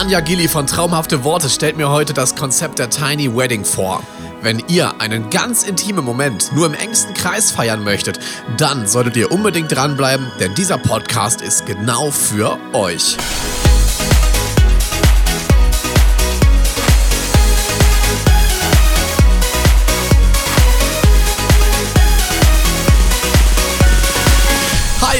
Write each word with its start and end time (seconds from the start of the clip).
Anja 0.00 0.20
Gilli 0.20 0.48
von 0.48 0.66
Traumhafte 0.66 1.24
Worte 1.24 1.50
stellt 1.50 1.76
mir 1.76 1.90
heute 1.90 2.14
das 2.14 2.34
Konzept 2.34 2.78
der 2.78 2.88
Tiny 2.88 3.36
Wedding 3.36 3.66
vor. 3.66 4.02
Wenn 4.40 4.62
ihr 4.66 4.98
einen 4.98 5.28
ganz 5.28 5.62
intimen 5.62 6.02
Moment 6.02 6.52
nur 6.54 6.64
im 6.64 6.72
engsten 6.72 7.12
Kreis 7.12 7.50
feiern 7.50 7.84
möchtet, 7.84 8.18
dann 8.56 8.88
solltet 8.88 9.18
ihr 9.18 9.30
unbedingt 9.30 9.70
dranbleiben, 9.70 10.32
denn 10.40 10.54
dieser 10.54 10.78
Podcast 10.78 11.42
ist 11.42 11.66
genau 11.66 12.10
für 12.10 12.58
euch. 12.72 13.18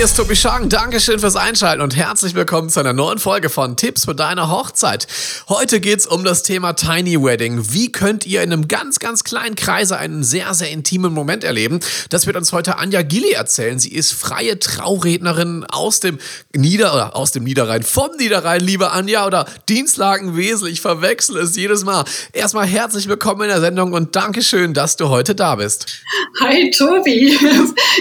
Hier 0.01 0.07
ist 0.07 0.17
Tobi 0.17 0.35
Schang. 0.35 0.71
Dankeschön 0.71 1.19
fürs 1.19 1.37
Einschalten 1.37 1.83
und 1.83 1.95
herzlich 1.95 2.35
willkommen 2.35 2.71
zu 2.71 2.81
einer 2.81 2.95
neuen 2.95 3.19
Folge 3.19 3.51
von 3.51 3.77
Tipps 3.77 4.07
für 4.07 4.15
deine 4.15 4.51
Hochzeit. 4.51 5.07
Heute 5.51 5.79
geht's 5.79 6.07
um 6.07 6.25
das 6.25 6.43
Thema 6.43 6.73
Tiny 6.73 7.23
Wedding. 7.23 7.75
Wie 7.75 7.93
könnt 7.93 8.25
ihr 8.25 8.43
in 8.43 8.51
einem 8.51 8.67
ganz, 8.67 8.99
ganz 8.99 9.25
kleinen 9.25 9.57
Kreise 9.57 9.99
einen 9.99 10.25
sehr, 10.25 10.55
sehr 10.55 10.71
intimen 10.71 11.13
Moment 11.13 11.45
erleben? 11.45 11.81
Das 12.09 12.27
wird 12.27 12.37
uns 12.39 12.51
heute 12.55 12.79
Anja 12.79 13.03
Gilli 13.03 13.33
erzählen. 13.33 13.79
Sie 13.79 13.93
ist 13.93 14.13
freie 14.13 14.59
Traurednerin 14.59 15.67
aus 15.69 16.01
dem 16.01 16.19
Nieder- 16.57 16.95
oder 16.95 17.15
aus 17.15 17.33
dem 17.33 17.45
Niederrhein, 17.45 17.83
vom 17.83 18.17
Niederrhein, 18.17 18.63
liebe 18.63 18.93
Anja, 18.93 19.27
oder 19.27 19.45
Dienstlagenwesel. 19.69 20.69
Ich 20.69 20.81
verwechsel 20.81 21.37
es 21.37 21.57
jedes 21.57 21.85
Mal. 21.85 22.07
Erstmal 22.33 22.67
herzlich 22.67 23.07
willkommen 23.07 23.43
in 23.43 23.49
der 23.49 23.61
Sendung 23.61 23.93
und 23.93 24.17
Dankeschön, 24.17 24.73
dass 24.73 24.97
du 24.97 25.11
heute 25.11 25.35
da 25.35 25.57
bist. 25.57 26.03
Hi, 26.41 26.71
Tobi. 26.71 27.39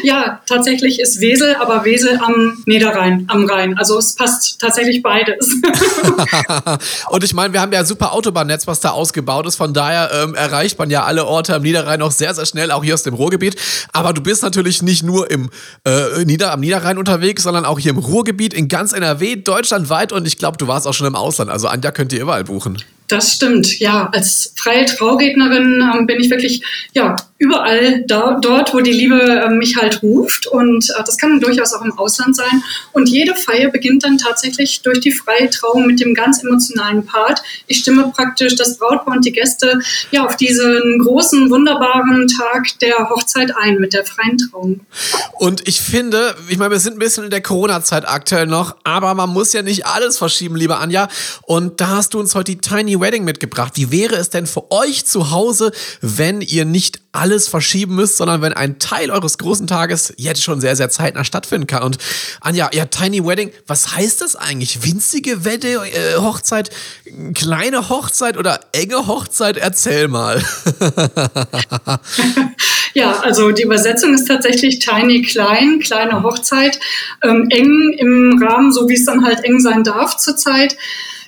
Ja, 0.04 0.42
tatsächlich 0.48 1.00
ist 1.00 1.20
Wesel, 1.20 1.56
aber 1.56 1.84
Wesel 1.90 2.20
am 2.20 2.64
Niederrhein, 2.66 3.26
am 3.28 3.46
Rhein. 3.46 3.78
Also 3.78 3.98
es 3.98 4.16
passt 4.16 4.62
tatsächlich 4.62 5.02
beides. 5.02 5.56
und 7.10 7.24
ich 7.24 7.34
meine, 7.34 7.54
wir 7.54 7.62
haben 7.62 7.72
ja 7.72 7.84
super 7.84 8.14
Autobahnnetz, 8.14 8.68
was 8.68 8.80
da 8.80 8.92
ausgebaut 8.92 9.48
ist. 9.48 9.56
Von 9.56 9.74
daher 9.74 10.12
ähm, 10.14 10.36
erreicht 10.36 10.78
man 10.78 10.90
ja 10.90 11.04
alle 11.04 11.26
Orte 11.26 11.56
am 11.56 11.64
Niederrhein 11.64 12.02
auch 12.02 12.12
sehr, 12.12 12.34
sehr 12.34 12.46
schnell, 12.46 12.72
auch 12.72 12.84
hier 12.84 12.94
aus 12.94 13.04
dem 13.04 13.16
Ruhrgebiet. 13.16 13.56
Aber 13.92 14.14
du 14.14 14.22
bist 14.22 14.44
natürlich 14.44 14.82
nicht 14.84 15.04
nur 15.04 15.30
im, 15.32 15.50
äh, 15.86 16.24
Nieder-, 16.26 16.52
am 16.52 16.60
Niederrhein 16.60 16.98
unterwegs, 16.98 17.44
sondern 17.44 17.66
auch 17.66 17.80
hier 17.80 17.92
im 17.92 17.98
Ruhrgebiet, 17.98 18.54
in 18.54 18.68
ganz 18.68 18.94
NRW, 18.94 19.36
deutschlandweit. 19.38 20.12
Und 20.12 20.28
ich 20.28 20.38
glaube, 20.38 20.58
du 20.58 20.68
warst 20.68 20.88
auch 20.88 20.94
schon 20.94 21.08
im 21.08 21.16
Ausland. 21.16 21.50
Also 21.50 21.68
Anja 21.68 21.92
könnt 21.92 22.14
ihr 22.14 22.22
überall 22.22 22.44
buchen. 22.44 22.78
Das 23.10 23.34
stimmt, 23.34 23.80
ja. 23.80 24.08
Als 24.14 24.54
freie 24.56 24.86
Traurednerin 24.86 25.84
ähm, 25.94 26.06
bin 26.06 26.20
ich 26.20 26.30
wirklich 26.30 26.62
ja 26.94 27.16
überall 27.40 28.04
da, 28.06 28.38
dort, 28.40 28.74
wo 28.74 28.82
die 28.82 28.92
Liebe 28.92 29.20
äh, 29.20 29.50
mich 29.50 29.78
halt 29.78 30.04
ruft. 30.04 30.46
Und 30.46 30.90
äh, 30.92 31.04
das 31.04 31.18
kann 31.18 31.40
durchaus 31.40 31.74
auch 31.74 31.82
im 31.82 31.98
Ausland 31.98 32.36
sein. 32.36 32.62
Und 32.92 33.10
jede 33.10 33.34
Feier 33.34 33.70
beginnt 33.72 34.04
dann 34.04 34.20
tatsächlich 34.20 34.82
durch 34.84 35.00
die 35.00 35.12
freie 35.12 35.50
Trauung 35.50 35.88
mit 35.88 36.00
dem 36.00 36.14
ganz 36.14 36.44
emotionalen 36.44 37.06
Part. 37.06 37.42
Ich 37.66 37.80
stimme 37.80 38.12
praktisch 38.16 38.56
das 38.56 38.78
Brautpaar 38.78 39.16
und 39.16 39.26
die 39.26 39.32
Gäste 39.32 39.80
ja 40.12 40.26
auf 40.26 40.36
diesen 40.36 41.00
großen, 41.00 41.50
wunderbaren 41.50 42.28
Tag 42.28 42.78
der 42.80 43.10
Hochzeit 43.10 43.56
ein 43.58 43.80
mit 43.80 43.94
der 43.94 44.06
freien 44.06 44.38
Trauung. 44.38 44.82
Und 45.40 45.68
ich 45.68 45.82
finde, 45.82 46.36
ich 46.50 46.58
meine, 46.58 46.72
wir 46.72 46.80
sind 46.80 46.98
ein 46.98 47.00
bisschen 47.00 47.24
in 47.24 47.32
der 47.32 47.42
Corona-Zeit 47.42 48.08
aktuell 48.08 48.46
noch, 48.46 48.76
aber 48.84 49.16
man 49.16 49.30
muss 49.30 49.54
ja 49.54 49.64
nicht 49.64 49.88
alles 49.88 50.18
verschieben, 50.18 50.56
liebe 50.56 50.78
Anja. 50.78 51.08
Und 51.44 51.82
da 51.82 51.88
hast 51.88 52.14
du 52.14 52.20
uns 52.20 52.36
heute 52.36 52.52
die 52.52 52.58
Tiny 52.58 52.99
Wedding 53.00 53.24
mitgebracht. 53.24 53.74
Wie 53.76 53.92
wäre 53.92 54.16
es 54.16 54.30
denn 54.30 54.48
für 54.48 54.72
euch 54.72 55.06
zu 55.06 55.32
Hause, 55.32 55.72
wenn 56.02 56.42
ihr 56.42 56.66
nicht 56.66 57.02
alles 57.12 57.48
verschieben 57.48 57.96
müsst, 57.96 58.18
sondern 58.18 58.42
wenn 58.42 58.54
ein 58.54 58.80
Teil 58.80 59.12
eures 59.12 59.38
großen 59.38 59.68
Tages 59.68 60.14
jetzt 60.18 60.44
schon 60.44 60.62
sehr, 60.62 60.76
sehr 60.76 60.90
zeitnah 60.90 61.24
stattfinden 61.24 61.68
kann? 61.68 61.84
Und 61.84 61.98
Anja, 62.42 62.70
ja, 62.74 62.86
Tiny 62.86 63.26
Wedding, 63.26 63.52
was 63.68 63.96
heißt 63.96 64.22
das 64.22 64.36
eigentlich? 64.36 64.84
Winzige 64.84 65.46
Wette, 65.46 65.68
äh, 65.68 66.18
Hochzeit, 66.18 66.70
kleine 67.34 67.90
Hochzeit 67.90 68.38
oder 68.38 68.60
enge 68.74 69.08
Hochzeit? 69.08 69.58
Erzähl 69.58 70.08
mal. 70.08 70.44
ja, 72.94 73.20
also 73.20 73.52
die 73.52 73.64
Übersetzung 73.64 74.14
ist 74.14 74.28
tatsächlich 74.28 74.80
Tiny 74.80 75.22
klein, 75.22 75.80
kleine 75.80 76.24
Hochzeit, 76.24 76.80
ähm, 77.24 77.48
eng 77.50 77.94
im 77.98 78.42
Rahmen, 78.42 78.72
so 78.72 78.88
wie 78.90 78.96
es 78.96 79.06
dann 79.06 79.26
halt 79.26 79.44
eng 79.44 79.60
sein 79.60 79.84
darf 79.84 80.18
zurzeit. 80.18 80.76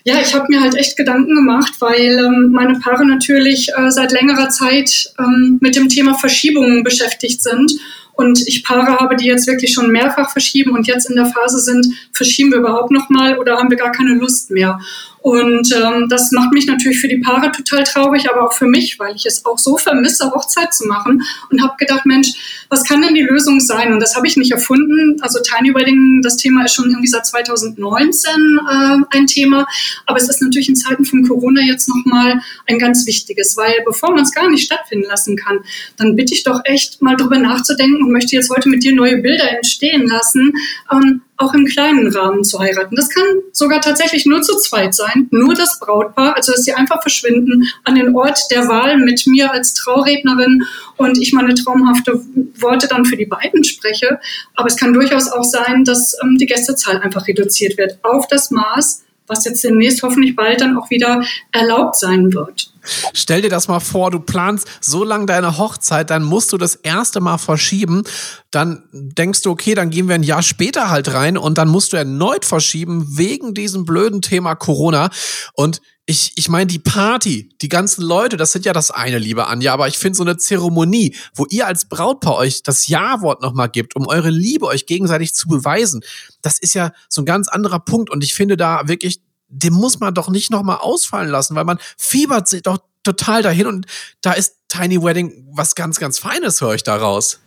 Ja, 0.03 0.19
ich 0.19 0.33
habe 0.33 0.47
mir 0.49 0.61
halt 0.61 0.75
echt 0.75 0.97
Gedanken 0.97 1.35
gemacht, 1.35 1.73
weil 1.79 2.17
ähm, 2.17 2.51
meine 2.51 2.79
Paare 2.79 3.05
natürlich 3.05 3.69
äh, 3.77 3.91
seit 3.91 4.11
längerer 4.11 4.49
Zeit 4.49 5.13
ähm, 5.19 5.59
mit 5.61 5.75
dem 5.75 5.89
Thema 5.89 6.15
Verschiebungen 6.15 6.83
beschäftigt 6.83 7.43
sind. 7.43 7.71
Und 8.13 8.45
ich 8.47 8.63
Paare 8.63 8.97
habe, 8.97 9.15
die 9.15 9.25
jetzt 9.25 9.47
wirklich 9.47 9.73
schon 9.73 9.91
mehrfach 9.91 10.31
verschieben 10.31 10.71
und 10.71 10.87
jetzt 10.87 11.09
in 11.09 11.15
der 11.15 11.27
Phase 11.27 11.59
sind, 11.59 11.87
verschieben 12.11 12.51
wir 12.51 12.59
überhaupt 12.59 12.91
noch 12.91 13.09
mal 13.09 13.37
oder 13.37 13.57
haben 13.57 13.69
wir 13.69 13.77
gar 13.77 13.91
keine 13.91 14.15
Lust 14.15 14.51
mehr? 14.51 14.79
Und 15.21 15.71
ähm, 15.71 16.07
das 16.09 16.31
macht 16.31 16.51
mich 16.51 16.65
natürlich 16.65 16.99
für 16.99 17.07
die 17.07 17.17
Paare 17.17 17.51
total 17.51 17.83
traurig, 17.83 18.29
aber 18.29 18.43
auch 18.43 18.53
für 18.53 18.65
mich, 18.65 18.97
weil 18.97 19.15
ich 19.15 19.25
es 19.25 19.45
auch 19.45 19.57
so 19.57 19.77
vermisse, 19.77 20.31
Hochzeit 20.31 20.73
zu 20.73 20.87
machen 20.87 21.21
und 21.51 21.61
habe 21.61 21.75
gedacht, 21.77 22.05
Mensch, 22.05 22.65
was 22.69 22.83
kann 22.83 23.01
denn 23.01 23.13
die 23.13 23.21
Lösung 23.21 23.59
sein? 23.59 23.93
Und 23.93 23.99
das 23.99 24.15
habe 24.15 24.25
ich 24.25 24.35
nicht 24.35 24.51
erfunden. 24.51 25.17
Also 25.21 25.39
Tiny 25.39 25.75
Wedding, 25.75 26.21
das 26.23 26.37
Thema 26.37 26.65
ist 26.65 26.73
schon 26.73 26.89
irgendwie 26.89 27.07
seit 27.07 27.27
2019 27.27 28.31
äh, 28.33 28.97
ein 29.11 29.27
Thema, 29.27 29.67
aber 30.07 30.17
es 30.17 30.27
ist 30.27 30.41
natürlich 30.41 30.69
in 30.69 30.75
Zeiten 30.75 31.05
von 31.05 31.27
Corona 31.27 31.61
jetzt 31.61 31.87
nochmal 31.87 32.41
ein 32.65 32.79
ganz 32.79 33.05
wichtiges, 33.05 33.55
weil 33.57 33.75
bevor 33.85 34.11
man 34.11 34.23
es 34.23 34.31
gar 34.31 34.49
nicht 34.49 34.65
stattfinden 34.65 35.07
lassen 35.07 35.35
kann, 35.35 35.59
dann 35.97 36.15
bitte 36.15 36.33
ich 36.33 36.43
doch 36.43 36.61
echt 36.63 37.01
mal 37.01 37.15
drüber 37.15 37.37
nachzudenken 37.37 38.03
und 38.03 38.11
möchte 38.11 38.35
jetzt 38.35 38.49
heute 38.49 38.69
mit 38.69 38.83
dir 38.83 38.95
neue 38.95 39.17
Bilder 39.17 39.51
entstehen 39.51 40.07
lassen. 40.07 40.53
Ähm, 40.91 41.21
auch 41.41 41.53
im 41.53 41.65
kleinen 41.65 42.07
Rahmen 42.13 42.43
zu 42.43 42.59
heiraten. 42.59 42.95
Das 42.95 43.09
kann 43.09 43.25
sogar 43.51 43.81
tatsächlich 43.81 44.25
nur 44.25 44.41
zu 44.41 44.55
zweit 44.57 44.93
sein, 44.93 45.27
nur 45.31 45.53
das 45.53 45.79
Brautpaar, 45.79 46.35
also 46.35 46.51
dass 46.51 46.63
sie 46.63 46.73
einfach 46.73 47.01
verschwinden 47.01 47.67
an 47.83 47.95
den 47.95 48.15
Ort 48.15 48.39
der 48.51 48.67
Wahl 48.67 48.97
mit 48.97 49.25
mir 49.27 49.51
als 49.51 49.73
Traurednerin 49.73 50.63
und 50.97 51.17
ich 51.17 51.33
meine 51.33 51.53
traumhafte 51.55 52.21
Worte 52.59 52.87
dann 52.87 53.05
für 53.05 53.17
die 53.17 53.25
beiden 53.25 53.63
spreche. 53.63 54.19
Aber 54.55 54.67
es 54.67 54.77
kann 54.77 54.93
durchaus 54.93 55.31
auch 55.31 55.43
sein, 55.43 55.83
dass 55.83 56.15
ähm, 56.23 56.37
die 56.37 56.45
Gästezahl 56.45 56.97
einfach 56.97 57.27
reduziert 57.27 57.77
wird 57.77 57.97
auf 58.03 58.27
das 58.27 58.51
Maß, 58.51 59.03
was 59.27 59.45
jetzt 59.45 59.63
demnächst 59.63 60.03
hoffentlich 60.03 60.35
bald 60.35 60.61
dann 60.61 60.77
auch 60.77 60.89
wieder 60.89 61.23
erlaubt 61.51 61.97
sein 61.97 62.33
wird. 62.33 62.71
Stell 63.13 63.41
dir 63.41 63.49
das 63.49 63.67
mal 63.67 63.79
vor, 63.79 64.11
du 64.11 64.19
planst 64.19 64.67
so 64.81 65.03
lange 65.03 65.27
deine 65.27 65.57
Hochzeit, 65.57 66.09
dann 66.09 66.23
musst 66.23 66.51
du 66.51 66.57
das 66.57 66.75
erste 66.75 67.21
Mal 67.21 67.37
verschieben. 67.37 68.03
Dann 68.49 68.83
denkst 68.91 69.43
du, 69.43 69.51
okay, 69.51 69.75
dann 69.75 69.91
gehen 69.91 70.07
wir 70.07 70.15
ein 70.15 70.23
Jahr 70.23 70.41
später 70.41 70.89
halt 70.89 71.13
rein 71.13 71.37
und 71.37 71.57
dann 71.57 71.69
musst 71.69 71.93
du 71.93 71.97
erneut 71.97 72.45
verschieben 72.45 73.17
wegen 73.17 73.53
diesem 73.53 73.85
blöden 73.85 74.21
Thema 74.21 74.55
Corona. 74.55 75.09
Und 75.53 75.81
ich, 76.11 76.33
ich 76.35 76.49
meine, 76.49 76.67
die 76.67 76.79
Party, 76.79 77.49
die 77.61 77.69
ganzen 77.69 78.03
Leute, 78.03 78.35
das 78.35 78.51
sind 78.51 78.65
ja 78.65 78.73
das 78.73 78.91
eine, 78.91 79.17
liebe 79.17 79.47
Anja, 79.47 79.73
aber 79.73 79.87
ich 79.87 79.97
finde 79.97 80.17
so 80.17 80.23
eine 80.23 80.35
Zeremonie, 80.35 81.15
wo 81.33 81.45
ihr 81.49 81.65
als 81.65 81.85
Brautpaar 81.85 82.35
euch 82.35 82.63
das 82.63 82.87
Ja-Wort 82.87 83.41
nochmal 83.41 83.69
gibt, 83.69 83.95
um 83.95 84.07
eure 84.07 84.29
Liebe 84.29 84.65
euch 84.65 84.85
gegenseitig 84.85 85.33
zu 85.33 85.47
beweisen, 85.47 86.03
das 86.41 86.59
ist 86.59 86.73
ja 86.73 86.91
so 87.07 87.21
ein 87.21 87.25
ganz 87.25 87.47
anderer 87.47 87.79
Punkt 87.79 88.09
und 88.09 88.23
ich 88.23 88.33
finde 88.33 88.57
da 88.57 88.87
wirklich 88.87 89.21
den 89.53 89.73
muss 89.73 89.99
man 89.99 90.13
doch 90.13 90.29
nicht 90.29 90.49
nochmal 90.49 90.77
ausfallen 90.77 91.29
lassen, 91.29 91.55
weil 91.55 91.65
man 91.65 91.77
fiebert 91.97 92.47
sich 92.47 92.61
doch 92.61 92.77
total 93.03 93.41
dahin 93.41 93.67
und 93.67 93.85
da 94.21 94.31
ist 94.31 94.55
Tiny 94.69 95.01
Wedding 95.03 95.45
was 95.51 95.75
ganz, 95.75 95.99
ganz 95.99 96.19
Feines, 96.19 96.61
höre 96.61 96.75
ich 96.75 96.83
daraus. 96.83 97.41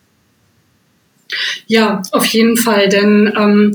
Ja, 1.66 2.02
auf 2.12 2.26
jeden 2.26 2.58
Fall, 2.58 2.91
denn 2.91 3.32
ähm, 3.34 3.75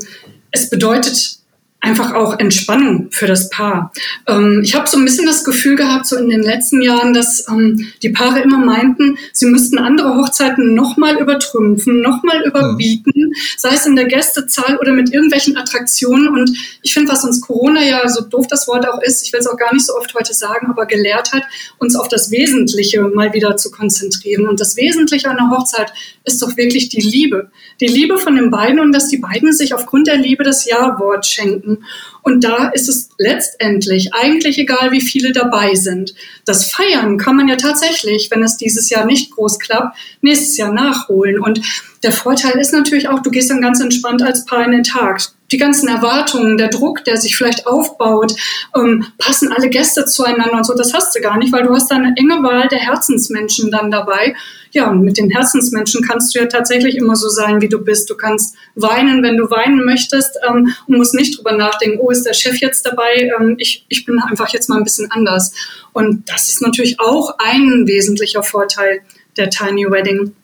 es 0.51 0.69
bedeutet 0.69 1.38
einfach 1.81 2.13
auch 2.13 2.37
Entspannung 2.39 3.07
für 3.09 3.25
das 3.25 3.49
Paar. 3.49 3.93
Ähm, 4.27 4.61
ich 4.63 4.75
habe 4.75 4.89
so 4.89 4.97
ein 4.97 5.05
bisschen 5.05 5.25
das 5.25 5.45
Gefühl 5.45 5.77
gehabt, 5.77 6.07
so 6.07 6.17
in 6.17 6.29
den 6.29 6.43
letzten 6.43 6.81
Jahren, 6.81 7.13
dass 7.13 7.47
ähm, 7.47 7.87
die 8.03 8.09
Paare 8.09 8.41
immer 8.41 8.57
meinten, 8.57 9.17
sie 9.31 9.45
müssten 9.45 9.77
andere 9.77 10.15
Hochzeiten 10.15 10.73
nochmal 10.73 11.17
übertrümpfen, 11.17 12.01
nochmal 12.01 12.43
überbieten, 12.45 13.13
mhm. 13.15 13.33
sei 13.57 13.75
es 13.75 13.85
in 13.85 13.95
der 13.95 14.05
Gästezahl 14.05 14.77
oder 14.77 14.91
mit 14.91 15.13
irgendwelchen 15.13 15.55
Attraktionen. 15.55 16.27
Und 16.27 16.51
ich 16.81 16.93
finde, 16.93 17.11
was 17.11 17.23
uns 17.23 17.39
Corona 17.39 17.81
ja, 17.81 18.07
so 18.09 18.21
doof 18.21 18.47
das 18.47 18.67
Wort 18.67 18.87
auch 18.87 19.01
ist, 19.01 19.25
ich 19.25 19.31
will 19.31 19.39
es 19.39 19.47
auch 19.47 19.57
gar 19.57 19.73
nicht 19.73 19.85
so 19.85 19.95
oft 19.95 20.13
heute 20.15 20.33
sagen, 20.33 20.67
aber 20.69 20.85
gelehrt 20.85 21.31
hat, 21.31 21.43
uns 21.77 21.95
auf 21.95 22.09
das 22.09 22.29
Wesentliche 22.29 23.01
mal 23.03 23.33
wieder 23.33 23.55
zu 23.55 23.71
konzentrieren. 23.71 24.47
Und 24.47 24.59
das 24.59 24.75
Wesentliche 24.75 25.29
an 25.29 25.37
der 25.37 25.49
Hochzeit 25.49 25.93
ist 26.25 26.41
doch 26.41 26.57
wirklich 26.57 26.89
die 26.89 27.01
Liebe. 27.01 27.51
Die 27.79 27.87
Liebe 27.87 28.17
von 28.17 28.35
den 28.35 28.51
beiden 28.51 28.81
und 28.81 28.91
dass 28.91 29.07
die 29.07 29.17
beiden 29.17 29.53
sich 29.53 29.73
aufgrund 29.73 30.07
der 30.07 30.17
Liebe 30.17 30.43
das 30.43 30.65
Ja-Wort 30.65 31.25
schenken 31.25 31.68
finden. 31.69 31.85
Und 32.21 32.43
da 32.43 32.69
ist 32.69 32.89
es 32.89 33.09
letztendlich 33.17 34.13
eigentlich 34.13 34.57
egal, 34.57 34.91
wie 34.91 35.01
viele 35.01 35.31
dabei 35.31 35.75
sind. 35.75 36.13
Das 36.45 36.71
Feiern 36.71 37.17
kann 37.17 37.35
man 37.35 37.47
ja 37.47 37.55
tatsächlich, 37.55 38.29
wenn 38.31 38.43
es 38.43 38.57
dieses 38.57 38.89
Jahr 38.89 39.05
nicht 39.05 39.31
groß 39.31 39.59
klappt, 39.59 39.97
nächstes 40.21 40.57
Jahr 40.57 40.73
nachholen. 40.73 41.39
Und 41.39 41.61
der 42.03 42.11
Vorteil 42.11 42.59
ist 42.59 42.73
natürlich 42.73 43.09
auch, 43.09 43.21
du 43.21 43.31
gehst 43.31 43.49
dann 43.49 43.61
ganz 43.61 43.79
entspannt 43.79 44.21
als 44.21 44.45
Paar 44.45 44.65
in 44.65 44.71
den 44.71 44.83
Tag. 44.83 45.21
Die 45.51 45.57
ganzen 45.57 45.87
Erwartungen, 45.87 46.57
der 46.57 46.69
Druck, 46.69 47.03
der 47.05 47.17
sich 47.17 47.35
vielleicht 47.35 47.65
aufbaut, 47.65 48.33
ähm, 48.75 49.05
passen 49.17 49.51
alle 49.51 49.69
Gäste 49.69 50.05
zueinander 50.05 50.57
und 50.57 50.65
so, 50.65 50.75
das 50.75 50.93
hast 50.93 51.15
du 51.15 51.21
gar 51.21 51.37
nicht, 51.37 51.51
weil 51.51 51.63
du 51.63 51.73
hast 51.73 51.89
da 51.89 51.95
eine 51.95 52.13
enge 52.17 52.43
Wahl 52.43 52.67
der 52.67 52.79
Herzensmenschen 52.79 53.71
dann 53.71 53.91
dabei. 53.91 54.35
Ja, 54.71 54.91
und 54.91 55.01
mit 55.01 55.17
den 55.17 55.31
Herzensmenschen 55.31 56.03
kannst 56.03 56.35
du 56.35 56.39
ja 56.39 56.45
tatsächlich 56.45 56.95
immer 56.95 57.15
so 57.15 57.27
sein, 57.27 57.61
wie 57.61 57.69
du 57.69 57.83
bist. 57.83 58.09
Du 58.09 58.15
kannst 58.15 58.55
weinen, 58.75 59.23
wenn 59.23 59.37
du 59.37 59.49
weinen 59.49 59.83
möchtest 59.83 60.37
ähm, 60.47 60.73
und 60.85 60.97
musst 60.97 61.15
nicht 61.15 61.37
drüber 61.37 61.53
nachdenken, 61.53 61.97
oh, 61.99 62.11
ist 62.11 62.23
der 62.23 62.33
Chef 62.33 62.57
jetzt 62.57 62.85
dabei? 62.85 63.31
Ähm, 63.39 63.55
ich, 63.57 63.85
ich 63.89 64.05
bin 64.05 64.19
einfach 64.19 64.49
jetzt 64.49 64.69
mal 64.69 64.77
ein 64.77 64.83
bisschen 64.83 65.09
anders. 65.11 65.53
Und 65.93 66.29
das 66.29 66.49
ist 66.49 66.61
natürlich 66.61 66.99
auch 66.99 67.35
ein 67.39 67.87
wesentlicher 67.87 68.43
Vorteil 68.43 69.01
der 69.37 69.49
Tiny 69.49 69.89
Wedding. 69.89 70.35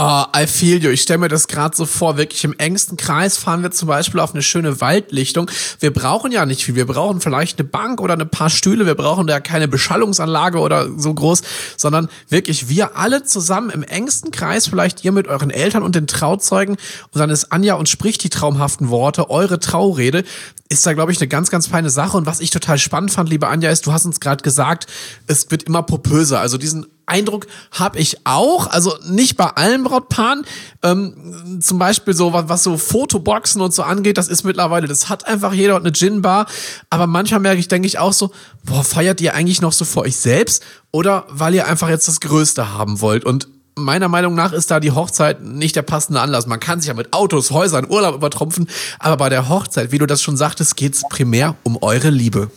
Uh, 0.00 0.24
I 0.34 0.46
feel 0.46 0.82
you. 0.82 0.90
Ich 0.90 1.02
stelle 1.02 1.18
mir 1.18 1.28
das 1.28 1.48
gerade 1.48 1.76
so 1.76 1.84
vor. 1.86 2.16
Wirklich 2.16 2.44
im 2.44 2.54
engsten 2.58 2.96
Kreis 2.96 3.36
fahren 3.36 3.62
wir 3.62 3.70
zum 3.70 3.88
Beispiel 3.88 4.20
auf 4.20 4.32
eine 4.32 4.42
schöne 4.42 4.80
Waldlichtung. 4.80 5.50
Wir 5.80 5.92
brauchen 5.92 6.32
ja 6.32 6.46
nicht 6.46 6.64
viel. 6.64 6.74
Wir 6.74 6.86
brauchen 6.86 7.20
vielleicht 7.20 7.58
eine 7.58 7.68
Bank 7.68 8.00
oder 8.00 8.14
ein 8.14 8.28
paar 8.28 8.50
Stühle. 8.50 8.86
Wir 8.86 8.94
brauchen 8.94 9.26
da 9.26 9.38
keine 9.38 9.68
Beschallungsanlage 9.68 10.58
oder 10.58 10.88
so 10.98 11.12
groß, 11.12 11.42
sondern 11.76 12.08
wirklich 12.28 12.68
wir 12.68 12.96
alle 12.96 13.22
zusammen 13.22 13.70
im 13.70 13.82
engsten 13.82 14.30
Kreis. 14.30 14.66
Vielleicht 14.66 15.04
ihr 15.04 15.12
mit 15.12 15.28
euren 15.28 15.50
Eltern 15.50 15.82
und 15.82 15.94
den 15.94 16.06
Trauzeugen. 16.06 16.76
Und 17.12 17.18
dann 17.18 17.30
ist 17.30 17.52
Anja 17.52 17.74
und 17.74 17.88
spricht 17.88 18.24
die 18.24 18.30
traumhaften 18.30 18.88
Worte, 18.88 19.30
eure 19.30 19.60
Traurede. 19.60 20.24
Ist 20.68 20.86
da, 20.86 20.94
glaube 20.94 21.12
ich, 21.12 21.20
eine 21.20 21.28
ganz, 21.28 21.50
ganz 21.50 21.66
feine 21.66 21.90
Sache. 21.90 22.16
Und 22.16 22.24
was 22.24 22.40
ich 22.40 22.50
total 22.50 22.78
spannend 22.78 23.12
fand, 23.12 23.28
liebe 23.28 23.46
Anja, 23.46 23.70
ist, 23.70 23.86
du 23.86 23.92
hast 23.92 24.06
uns 24.06 24.20
gerade 24.20 24.42
gesagt, 24.42 24.86
es 25.26 25.50
wird 25.50 25.64
immer 25.64 25.82
popöser. 25.82 26.40
Also 26.40 26.56
diesen 26.56 26.86
Eindruck 27.06 27.46
habe 27.70 27.98
ich 27.98 28.26
auch. 28.26 28.66
Also 28.68 28.94
nicht 29.06 29.36
bei 29.36 29.46
allen 29.46 29.84
Brautpaaren. 29.84 30.44
Ähm, 30.82 31.60
zum 31.60 31.78
Beispiel 31.78 32.14
so, 32.14 32.32
was, 32.32 32.48
was 32.48 32.62
so 32.62 32.76
Fotoboxen 32.76 33.60
und 33.60 33.74
so 33.74 33.82
angeht, 33.82 34.18
das 34.18 34.28
ist 34.28 34.44
mittlerweile, 34.44 34.88
das 34.88 35.08
hat 35.08 35.26
einfach 35.26 35.52
jeder 35.52 35.76
und 35.76 35.82
eine 35.82 35.92
Gin-Bar. 35.92 36.46
Aber 36.90 37.06
manchmal 37.06 37.40
merke 37.40 37.60
ich, 37.60 37.68
denke 37.68 37.86
ich 37.86 37.98
auch 37.98 38.12
so, 38.12 38.30
boah, 38.64 38.84
feiert 38.84 39.20
ihr 39.20 39.34
eigentlich 39.34 39.60
noch 39.60 39.72
so 39.72 39.84
vor 39.84 40.02
euch 40.02 40.16
selbst? 40.16 40.62
Oder 40.90 41.26
weil 41.28 41.54
ihr 41.54 41.66
einfach 41.66 41.88
jetzt 41.88 42.08
das 42.08 42.20
Größte 42.20 42.72
haben 42.72 43.00
wollt? 43.00 43.24
Und 43.24 43.48
meiner 43.74 44.08
Meinung 44.08 44.34
nach 44.34 44.52
ist 44.52 44.70
da 44.70 44.80
die 44.80 44.90
Hochzeit 44.90 45.42
nicht 45.42 45.76
der 45.76 45.82
passende 45.82 46.20
Anlass. 46.20 46.46
Man 46.46 46.60
kann 46.60 46.80
sich 46.80 46.88
ja 46.88 46.94
mit 46.94 47.12
Autos, 47.12 47.50
Häusern, 47.50 47.88
Urlaub 47.88 48.14
übertrumpfen, 48.14 48.68
aber 48.98 49.16
bei 49.16 49.28
der 49.28 49.48
Hochzeit, 49.48 49.92
wie 49.92 49.98
du 49.98 50.06
das 50.06 50.22
schon 50.22 50.36
sagtest, 50.36 50.76
geht 50.76 50.94
es 50.94 51.02
primär 51.08 51.56
um 51.62 51.78
eure 51.82 52.10
Liebe. 52.10 52.50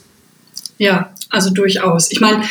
Ja, 0.77 1.13
also 1.29 1.51
durchaus. 1.51 2.11
Ich 2.11 2.19
meine, 2.19 2.43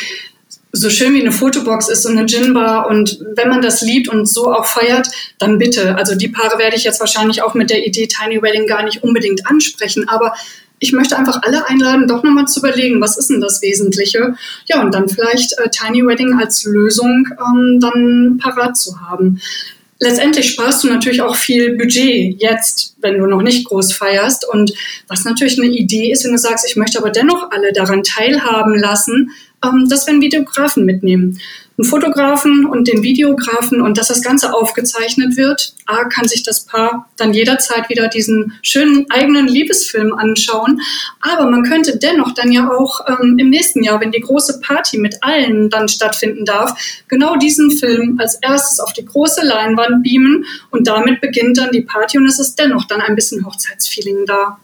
so 0.75 0.89
schön 0.89 1.13
wie 1.13 1.21
eine 1.21 1.31
Fotobox 1.31 1.89
ist 1.89 2.05
und 2.05 2.17
eine 2.17 2.25
Ginbar 2.25 2.87
und 2.87 3.19
wenn 3.35 3.49
man 3.49 3.61
das 3.61 3.81
liebt 3.81 4.09
und 4.09 4.27
so 4.27 4.51
auch 4.51 4.65
feiert, 4.65 5.07
dann 5.39 5.57
bitte. 5.57 5.95
Also 5.95 6.15
die 6.15 6.27
Paare 6.27 6.59
werde 6.59 6.75
ich 6.75 6.83
jetzt 6.83 6.99
wahrscheinlich 6.99 7.41
auch 7.41 7.53
mit 7.53 7.69
der 7.69 7.85
Idee 7.87 8.07
Tiny 8.07 8.41
Wedding 8.41 8.67
gar 8.67 8.83
nicht 8.83 9.03
unbedingt 9.03 9.47
ansprechen, 9.47 10.07
aber 10.09 10.33
ich 10.79 10.91
möchte 10.91 11.17
einfach 11.17 11.41
alle 11.43 11.67
einladen, 11.67 12.07
doch 12.07 12.23
nochmal 12.23 12.47
zu 12.47 12.59
überlegen, 12.59 12.99
was 12.99 13.17
ist 13.17 13.29
denn 13.29 13.39
das 13.39 13.61
Wesentliche? 13.61 14.35
Ja, 14.65 14.81
und 14.81 14.93
dann 14.93 15.07
vielleicht 15.07 15.57
äh, 15.57 15.69
Tiny 15.69 16.05
Wedding 16.05 16.37
als 16.37 16.65
Lösung 16.65 17.27
ähm, 17.39 17.79
dann 17.79 18.37
parat 18.41 18.75
zu 18.75 18.99
haben. 18.99 19.39
Letztendlich 19.99 20.51
sparst 20.51 20.83
du 20.83 20.89
natürlich 20.89 21.21
auch 21.21 21.37
viel 21.37 21.77
Budget 21.77 22.35
jetzt, 22.41 22.97
wenn 22.99 23.17
du 23.17 23.27
noch 23.27 23.41
nicht 23.41 23.65
groß 23.65 23.93
feierst. 23.93 24.45
Und 24.47 24.73
was 25.07 25.23
natürlich 25.23 25.57
eine 25.57 25.71
Idee 25.71 26.11
ist, 26.11 26.25
wenn 26.25 26.33
du 26.33 26.37
sagst, 26.37 26.65
ich 26.67 26.75
möchte 26.75 26.99
aber 26.99 27.11
dennoch 27.11 27.49
alle 27.51 27.71
daran 27.71 28.03
teilhaben 28.03 28.77
lassen, 28.77 29.31
ähm, 29.69 29.87
dass 29.89 30.05
wir 30.05 30.13
einen 30.13 30.21
Videografen 30.21 30.85
mitnehmen. 30.85 31.39
Einen 31.77 31.89
Fotografen 31.89 32.65
und 32.65 32.87
den 32.87 33.03
Videografen 33.03 33.81
und 33.81 33.97
dass 33.97 34.07
das 34.07 34.21
Ganze 34.21 34.53
aufgezeichnet 34.53 35.35
wird. 35.35 35.73
A, 35.85 36.05
kann 36.05 36.25
sich 36.25 36.43
das 36.43 36.61
Paar 36.61 37.09
dann 37.17 37.33
jederzeit 37.33 37.89
wieder 37.89 38.07
diesen 38.07 38.53
schönen 38.61 39.11
eigenen 39.11 39.47
Liebesfilm 39.47 40.13
anschauen. 40.13 40.79
Aber 41.19 41.49
man 41.49 41.63
könnte 41.63 41.97
dennoch 41.97 42.33
dann 42.33 42.53
ja 42.53 42.69
auch 42.71 43.01
ähm, 43.09 43.37
im 43.37 43.49
nächsten 43.49 43.83
Jahr, 43.83 43.99
wenn 43.99 44.11
die 44.11 44.21
große 44.21 44.61
Party 44.61 44.97
mit 44.97 45.17
allen 45.21 45.69
dann 45.69 45.89
stattfinden 45.89 46.45
darf, 46.45 46.79
genau 47.09 47.35
diesen 47.35 47.71
Film 47.71 48.17
als 48.21 48.35
erstes 48.35 48.79
auf 48.79 48.93
die 48.93 49.05
große 49.05 49.45
Leinwand 49.45 50.01
beamen 50.01 50.45
und 50.71 50.87
damit 50.87 51.19
beginnt 51.19 51.57
dann 51.57 51.71
die 51.71 51.81
Party 51.81 52.17
und 52.17 52.25
es 52.25 52.39
ist 52.39 52.57
dennoch 52.57 52.85
dann 52.85 53.01
ein 53.01 53.15
bisschen 53.15 53.45
Hochzeitsfeeling 53.45 54.25
da. 54.25 54.59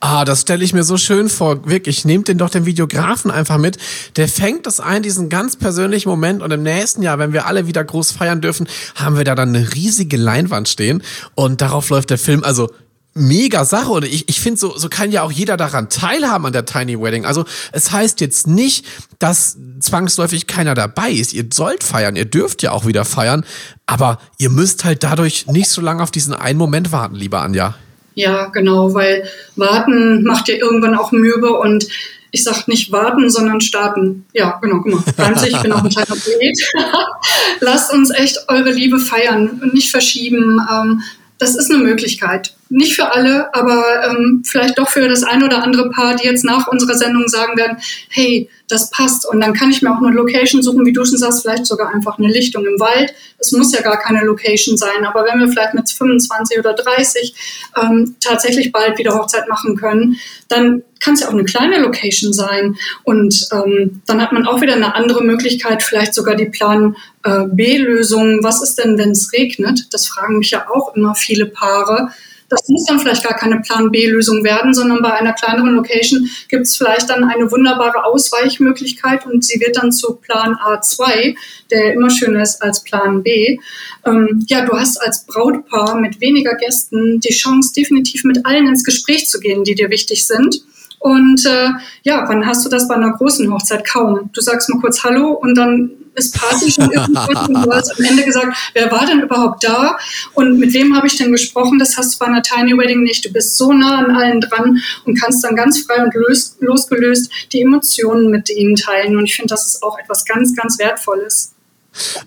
Ah, 0.00 0.24
das 0.24 0.42
stelle 0.42 0.64
ich 0.64 0.72
mir 0.72 0.84
so 0.84 0.96
schön 0.96 1.28
vor. 1.28 1.68
Wirklich, 1.68 2.04
nehmt 2.04 2.28
den 2.28 2.38
doch 2.38 2.50
den 2.50 2.66
Videografen 2.66 3.32
einfach 3.32 3.58
mit. 3.58 3.78
Der 4.16 4.28
fängt 4.28 4.66
das 4.66 4.78
ein, 4.78 5.02
diesen 5.02 5.28
ganz 5.28 5.56
persönlichen 5.56 6.08
Moment. 6.08 6.40
Und 6.40 6.52
im 6.52 6.62
nächsten 6.62 7.02
Jahr, 7.02 7.18
wenn 7.18 7.32
wir 7.32 7.46
alle 7.46 7.66
wieder 7.66 7.82
groß 7.82 8.12
feiern 8.12 8.40
dürfen, 8.40 8.68
haben 8.94 9.16
wir 9.16 9.24
da 9.24 9.34
dann 9.34 9.48
eine 9.48 9.74
riesige 9.74 10.16
Leinwand 10.16 10.68
stehen. 10.68 11.02
Und 11.34 11.60
darauf 11.60 11.88
läuft 11.88 12.10
der 12.10 12.18
Film. 12.18 12.44
Also 12.44 12.70
mega 13.14 13.64
Sache 13.64 13.90
und 13.90 14.04
ich, 14.04 14.28
ich 14.28 14.40
finde, 14.40 14.60
so, 14.60 14.78
so 14.78 14.88
kann 14.88 15.10
ja 15.10 15.22
auch 15.22 15.32
jeder 15.32 15.56
daran 15.56 15.88
teilhaben 15.88 16.46
an 16.46 16.52
der 16.52 16.64
Tiny 16.64 17.00
Wedding. 17.00 17.24
Also 17.24 17.44
es 17.72 17.90
heißt 17.90 18.20
jetzt 18.20 18.46
nicht, 18.46 18.86
dass 19.18 19.56
zwangsläufig 19.80 20.46
keiner 20.46 20.74
dabei 20.74 21.10
ist. 21.10 21.32
Ihr 21.32 21.46
sollt 21.52 21.82
feiern, 21.82 22.14
ihr 22.14 22.26
dürft 22.26 22.62
ja 22.62 22.70
auch 22.70 22.86
wieder 22.86 23.04
feiern, 23.04 23.44
aber 23.86 24.20
ihr 24.38 24.50
müsst 24.50 24.84
halt 24.84 25.02
dadurch 25.02 25.46
nicht 25.48 25.68
so 25.68 25.80
lange 25.80 26.02
auf 26.02 26.12
diesen 26.12 26.34
einen 26.34 26.58
Moment 26.58 26.92
warten, 26.92 27.16
lieber 27.16 27.42
Anja. 27.42 27.74
Ja, 28.18 28.46
genau, 28.46 28.94
weil 28.94 29.28
warten 29.54 30.24
macht 30.24 30.48
ja 30.48 30.56
irgendwann 30.56 30.96
auch 30.96 31.12
mürbe 31.12 31.52
und 31.52 31.86
ich 32.32 32.42
sag 32.42 32.66
nicht 32.66 32.90
warten, 32.90 33.30
sondern 33.30 33.60
starten. 33.60 34.26
Ja, 34.32 34.58
genau, 34.60 34.80
guck 34.82 34.92
mal. 34.92 35.04
Ganz, 35.16 35.44
ich 35.44 35.56
bin 35.62 35.70
auch 35.70 35.84
ein 35.84 35.88
kleiner 35.88 36.16
Poet. 36.16 36.58
Lasst 37.60 37.92
uns 37.92 38.10
echt 38.10 38.46
eure 38.48 38.72
Liebe 38.72 38.98
feiern 38.98 39.60
und 39.62 39.72
nicht 39.72 39.92
verschieben. 39.92 40.60
Ähm, 40.68 41.00
das 41.38 41.54
ist 41.54 41.70
eine 41.70 41.80
Möglichkeit. 41.80 42.56
Nicht 42.68 42.96
für 42.96 43.14
alle, 43.14 43.54
aber 43.54 43.84
ähm, 44.10 44.42
vielleicht 44.44 44.80
doch 44.80 44.90
für 44.90 45.08
das 45.08 45.22
ein 45.22 45.44
oder 45.44 45.62
andere 45.62 45.88
Paar, 45.90 46.16
die 46.16 46.26
jetzt 46.26 46.44
nach 46.44 46.66
unserer 46.66 46.94
Sendung 46.94 47.28
sagen 47.28 47.56
werden, 47.56 47.78
hey, 48.08 48.50
das 48.68 48.90
passt. 48.90 49.26
Und 49.26 49.40
dann 49.40 49.54
kann 49.54 49.70
ich 49.70 49.82
mir 49.82 49.90
auch 49.90 50.00
eine 50.00 50.14
Location 50.14 50.62
suchen, 50.62 50.84
wie 50.86 50.92
du 50.92 51.04
schon 51.04 51.18
sagst, 51.18 51.42
vielleicht 51.42 51.66
sogar 51.66 51.92
einfach 51.92 52.18
eine 52.18 52.28
Lichtung 52.28 52.64
im 52.64 52.78
Wald. 52.78 53.14
Es 53.38 53.52
muss 53.52 53.72
ja 53.72 53.80
gar 53.80 53.98
keine 53.98 54.24
Location 54.24 54.76
sein, 54.76 55.04
aber 55.04 55.24
wenn 55.24 55.40
wir 55.40 55.48
vielleicht 55.48 55.74
mit 55.74 55.90
25 55.90 56.58
oder 56.58 56.74
30 56.74 57.34
ähm, 57.82 58.16
tatsächlich 58.20 58.72
bald 58.72 58.98
wieder 58.98 59.14
Hochzeit 59.14 59.48
machen 59.48 59.76
können, 59.76 60.16
dann 60.48 60.82
kann 61.00 61.14
es 61.14 61.20
ja 61.20 61.28
auch 61.28 61.32
eine 61.32 61.44
kleine 61.44 61.78
Location 61.78 62.32
sein. 62.32 62.76
Und 63.04 63.48
ähm, 63.52 64.02
dann 64.06 64.20
hat 64.20 64.32
man 64.32 64.46
auch 64.46 64.60
wieder 64.60 64.74
eine 64.74 64.94
andere 64.94 65.22
Möglichkeit, 65.22 65.82
vielleicht 65.82 66.14
sogar 66.14 66.34
die 66.34 66.46
Plan 66.46 66.96
äh, 67.24 67.44
B-Lösung. 67.46 68.40
Was 68.42 68.62
ist 68.62 68.76
denn, 68.76 68.98
wenn 68.98 69.10
es 69.10 69.32
regnet? 69.32 69.86
Das 69.92 70.06
fragen 70.06 70.38
mich 70.38 70.50
ja 70.50 70.66
auch 70.70 70.94
immer 70.94 71.14
viele 71.14 71.46
Paare. 71.46 72.10
Das 72.48 72.66
muss 72.68 72.86
dann 72.86 72.98
vielleicht 72.98 73.24
gar 73.24 73.36
keine 73.36 73.60
Plan 73.60 73.90
B-Lösung 73.90 74.42
werden, 74.42 74.72
sondern 74.72 75.02
bei 75.02 75.12
einer 75.12 75.34
kleineren 75.34 75.74
Location 75.74 76.28
gibt 76.48 76.62
es 76.62 76.76
vielleicht 76.76 77.10
dann 77.10 77.24
eine 77.24 77.50
wunderbare 77.50 78.04
Ausweichmöglichkeit 78.04 79.26
und 79.26 79.44
sie 79.44 79.60
wird 79.60 79.76
dann 79.76 79.92
zu 79.92 80.14
Plan 80.16 80.54
A2, 80.54 81.36
der 81.70 81.92
immer 81.92 82.08
schöner 82.08 82.42
ist 82.42 82.62
als 82.62 82.82
Plan 82.82 83.22
B. 83.22 83.58
Ähm, 84.06 84.44
ja, 84.48 84.64
du 84.64 84.72
hast 84.72 84.96
als 84.96 85.26
Brautpaar 85.26 86.00
mit 86.00 86.20
weniger 86.20 86.54
Gästen 86.54 87.20
die 87.20 87.34
Chance, 87.34 87.72
definitiv 87.76 88.24
mit 88.24 88.46
allen 88.46 88.66
ins 88.66 88.84
Gespräch 88.84 89.26
zu 89.26 89.40
gehen, 89.40 89.64
die 89.64 89.74
dir 89.74 89.90
wichtig 89.90 90.26
sind. 90.26 90.62
Und 91.00 91.44
äh, 91.46 91.68
ja, 92.02 92.24
wann 92.28 92.46
hast 92.46 92.64
du 92.64 92.70
das 92.70 92.88
bei 92.88 92.94
einer 92.94 93.12
großen 93.12 93.52
Hochzeit? 93.52 93.86
Kaum. 93.86 94.30
Du 94.32 94.40
sagst 94.40 94.68
mal 94.68 94.80
kurz 94.80 95.04
Hallo 95.04 95.32
und 95.32 95.54
dann 95.54 95.90
ist 96.18 96.34
Party 96.34 96.70
schon 96.70 96.90
irgendwann 96.90 97.54
du 97.62 97.72
hast 97.72 97.98
am 97.98 98.04
Ende 98.04 98.24
gesagt, 98.24 98.56
wer 98.74 98.90
war 98.90 99.06
denn 99.06 99.20
überhaupt 99.20 99.64
da 99.64 99.96
und 100.34 100.58
mit 100.58 100.74
wem 100.74 100.96
habe 100.96 101.06
ich 101.06 101.16
denn 101.16 101.32
gesprochen? 101.32 101.78
Das 101.78 101.96
hast 101.96 102.14
du 102.14 102.18
bei 102.18 102.26
einer 102.26 102.42
Tiny 102.42 102.76
Wedding 102.76 103.02
nicht. 103.02 103.24
Du 103.24 103.32
bist 103.32 103.56
so 103.56 103.72
nah 103.72 103.98
an 103.98 104.10
allen 104.10 104.40
dran 104.40 104.80
und 105.04 105.20
kannst 105.20 105.44
dann 105.44 105.56
ganz 105.56 105.82
frei 105.82 106.02
und 106.02 106.14
los, 106.14 106.56
losgelöst 106.60 107.30
die 107.52 107.62
Emotionen 107.62 108.30
mit 108.30 108.50
ihnen 108.50 108.76
teilen. 108.76 109.16
Und 109.16 109.24
ich 109.24 109.36
finde, 109.36 109.48
das 109.48 109.66
ist 109.66 109.82
auch 109.82 109.98
etwas 109.98 110.24
ganz, 110.24 110.54
ganz 110.54 110.78
Wertvolles. 110.78 111.54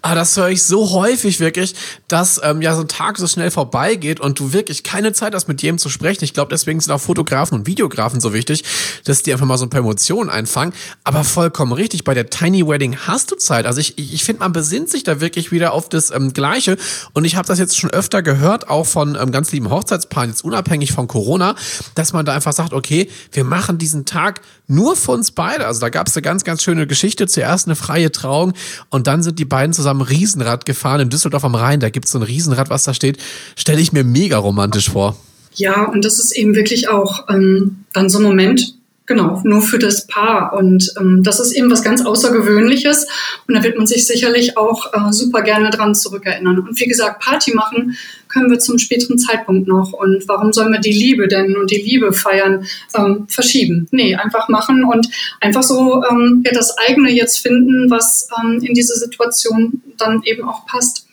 Ah, 0.01 0.15
das 0.15 0.35
höre 0.35 0.49
ich 0.49 0.63
so 0.63 0.91
häufig 0.91 1.39
wirklich, 1.39 1.75
dass 2.07 2.41
ähm, 2.43 2.61
ja 2.61 2.75
so 2.75 2.81
ein 2.81 2.87
Tag 2.87 3.17
so 3.17 3.27
schnell 3.27 3.51
vorbeigeht 3.51 4.19
und 4.19 4.39
du 4.39 4.53
wirklich 4.53 4.83
keine 4.83 5.13
Zeit 5.13 5.33
hast, 5.33 5.47
mit 5.47 5.61
jedem 5.61 5.77
zu 5.77 5.89
sprechen. 5.89 6.23
Ich 6.23 6.33
glaube, 6.33 6.49
deswegen 6.49 6.79
sind 6.79 6.91
auch 6.91 6.99
Fotografen 6.99 7.59
und 7.59 7.67
Videografen 7.67 8.19
so 8.19 8.33
wichtig, 8.33 8.63
dass 9.05 9.23
die 9.23 9.31
einfach 9.31 9.45
mal 9.45 9.57
so 9.57 9.65
ein 9.65 9.69
paar 9.69 9.81
Emotionen 9.81 10.29
einfangen. 10.29 10.73
Aber 11.03 11.23
vollkommen 11.23 11.71
richtig, 11.71 12.03
bei 12.03 12.13
der 12.13 12.29
Tiny 12.29 12.67
Wedding 12.67 12.97
hast 13.07 13.31
du 13.31 13.35
Zeit. 13.35 13.65
Also 13.65 13.79
ich, 13.79 13.97
ich 13.97 14.23
finde, 14.23 14.41
man 14.41 14.51
besinnt 14.51 14.89
sich 14.89 15.03
da 15.03 15.21
wirklich 15.21 15.51
wieder 15.51 15.73
auf 15.73 15.87
das 15.87 16.11
ähm, 16.11 16.33
Gleiche. 16.33 16.77
Und 17.13 17.25
ich 17.25 17.35
habe 17.35 17.47
das 17.47 17.59
jetzt 17.59 17.77
schon 17.77 17.91
öfter 17.91 18.21
gehört, 18.21 18.69
auch 18.69 18.85
von 18.85 19.15
ähm, 19.15 19.31
ganz 19.31 19.51
lieben 19.51 19.69
Hochzeitspaaren, 19.69 20.31
jetzt 20.31 20.43
unabhängig 20.43 20.91
von 20.91 21.07
Corona, 21.07 21.55
dass 21.95 22.13
man 22.13 22.25
da 22.25 22.33
einfach 22.33 22.53
sagt, 22.53 22.73
okay, 22.73 23.09
wir 23.31 23.43
machen 23.43 23.77
diesen 23.77 24.05
Tag 24.05 24.41
nur 24.71 24.95
uns 25.11 25.31
beide. 25.31 25.67
Also 25.67 25.81
da 25.81 25.89
gab 25.89 26.07
es 26.07 26.15
eine 26.15 26.21
ganz, 26.21 26.43
ganz 26.43 26.63
schöne 26.63 26.87
Geschichte. 26.87 27.27
Zuerst 27.27 27.67
eine 27.67 27.75
freie 27.75 28.11
Trauung 28.11 28.53
und 28.89 29.07
dann 29.07 29.21
sind 29.21 29.37
die 29.37 29.45
beiden 29.45 29.73
zusammen 29.73 30.01
Riesenrad 30.01 30.65
gefahren 30.65 31.01
in 31.01 31.09
Düsseldorf 31.09 31.43
am 31.43 31.55
Rhein. 31.55 31.79
Da 31.79 31.89
gibt 31.89 32.05
es 32.05 32.11
so 32.11 32.19
ein 32.19 32.23
Riesenrad, 32.23 32.69
was 32.69 32.83
da 32.85 32.93
steht. 32.93 33.17
Stelle 33.55 33.81
ich 33.81 33.91
mir 33.91 34.03
mega 34.03 34.37
romantisch 34.37 34.89
vor. 34.89 35.15
Ja, 35.53 35.85
und 35.85 36.05
das 36.05 36.19
ist 36.19 36.31
eben 36.31 36.55
wirklich 36.55 36.87
auch 36.89 37.27
ähm, 37.29 37.83
dann 37.93 38.09
so 38.09 38.19
ein 38.19 38.23
Moment, 38.23 38.75
Genau, 39.11 39.41
nur 39.43 39.61
für 39.61 39.77
das 39.77 40.07
Paar. 40.07 40.53
Und 40.53 40.89
ähm, 40.97 41.21
das 41.21 41.41
ist 41.41 41.51
eben 41.51 41.69
was 41.69 41.83
ganz 41.83 42.05
Außergewöhnliches. 42.05 43.07
Und 43.45 43.55
da 43.55 43.61
wird 43.61 43.77
man 43.77 43.85
sich 43.85 44.07
sicherlich 44.07 44.57
auch 44.57 44.93
äh, 44.93 45.11
super 45.11 45.41
gerne 45.41 45.69
dran 45.69 45.93
zurückerinnern. 45.93 46.59
Und 46.59 46.79
wie 46.79 46.85
gesagt, 46.85 47.21
Party 47.21 47.53
machen 47.53 47.97
können 48.29 48.49
wir 48.49 48.59
zum 48.59 48.77
späteren 48.77 49.19
Zeitpunkt 49.19 49.67
noch. 49.67 49.91
Und 49.91 50.25
warum 50.29 50.53
sollen 50.53 50.71
wir 50.71 50.79
die 50.79 50.93
Liebe 50.93 51.27
denn 51.27 51.57
und 51.57 51.71
die 51.71 51.81
Liebe 51.81 52.13
feiern 52.13 52.65
ähm, 52.97 53.25
verschieben? 53.27 53.89
Nee, 53.91 54.15
einfach 54.15 54.47
machen 54.47 54.85
und 54.85 55.09
einfach 55.41 55.63
so 55.63 56.01
ähm, 56.09 56.41
ja, 56.45 56.53
das 56.53 56.77
eigene 56.77 57.11
jetzt 57.11 57.39
finden, 57.39 57.91
was 57.91 58.29
ähm, 58.41 58.61
in 58.63 58.73
diese 58.73 58.95
Situation 58.95 59.81
dann 59.97 60.21
eben 60.23 60.47
auch 60.47 60.65
passt. 60.67 61.05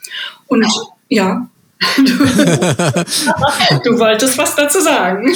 Und 0.46 0.64
ja, 1.08 1.50
Du, 3.84 3.98
wolltest 3.98 4.38
was 4.38 4.56
dazu 4.56 4.80
sagen. 4.80 5.32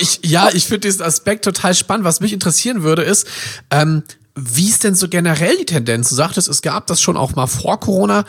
Ich, 0.00 0.20
ja, 0.22 0.48
ich 0.52 0.66
finde 0.66 0.80
diesen 0.80 1.02
Aspekt 1.02 1.44
total 1.44 1.74
spannend. 1.74 2.04
Was 2.04 2.20
mich 2.20 2.32
interessieren 2.32 2.82
würde, 2.82 3.02
ist, 3.02 3.26
ähm, 3.70 4.02
wie 4.34 4.68
ist 4.68 4.84
denn 4.84 4.94
so 4.94 5.08
generell 5.08 5.56
die 5.56 5.66
Tendenz? 5.66 6.08
Du 6.08 6.14
sagtest, 6.14 6.48
es 6.48 6.62
gab 6.62 6.86
das 6.86 7.00
schon 7.00 7.16
auch 7.16 7.34
mal 7.34 7.46
vor 7.46 7.80
Corona. 7.80 8.24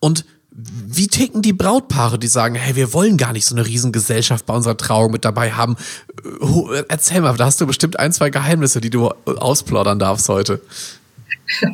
Und 0.00 0.24
wie 0.50 1.08
ticken 1.08 1.42
die 1.42 1.52
Brautpaare, 1.52 2.18
die 2.18 2.28
sagen, 2.28 2.54
hey, 2.54 2.76
wir 2.76 2.94
wollen 2.94 3.18
gar 3.18 3.32
nicht 3.32 3.44
so 3.44 3.54
eine 3.54 3.66
Riesengesellschaft 3.66 4.46
bei 4.46 4.54
unserer 4.54 4.76
Trauung 4.76 5.12
mit 5.12 5.24
dabei 5.24 5.52
haben? 5.52 5.76
Erzähl 6.88 7.20
mal, 7.20 7.36
da 7.36 7.46
hast 7.46 7.60
du 7.60 7.66
bestimmt 7.66 7.98
ein, 7.98 8.12
zwei 8.12 8.30
Geheimnisse, 8.30 8.80
die 8.80 8.90
du 8.90 9.10
ausplaudern 9.26 9.98
darfst 9.98 10.28
heute. 10.28 10.62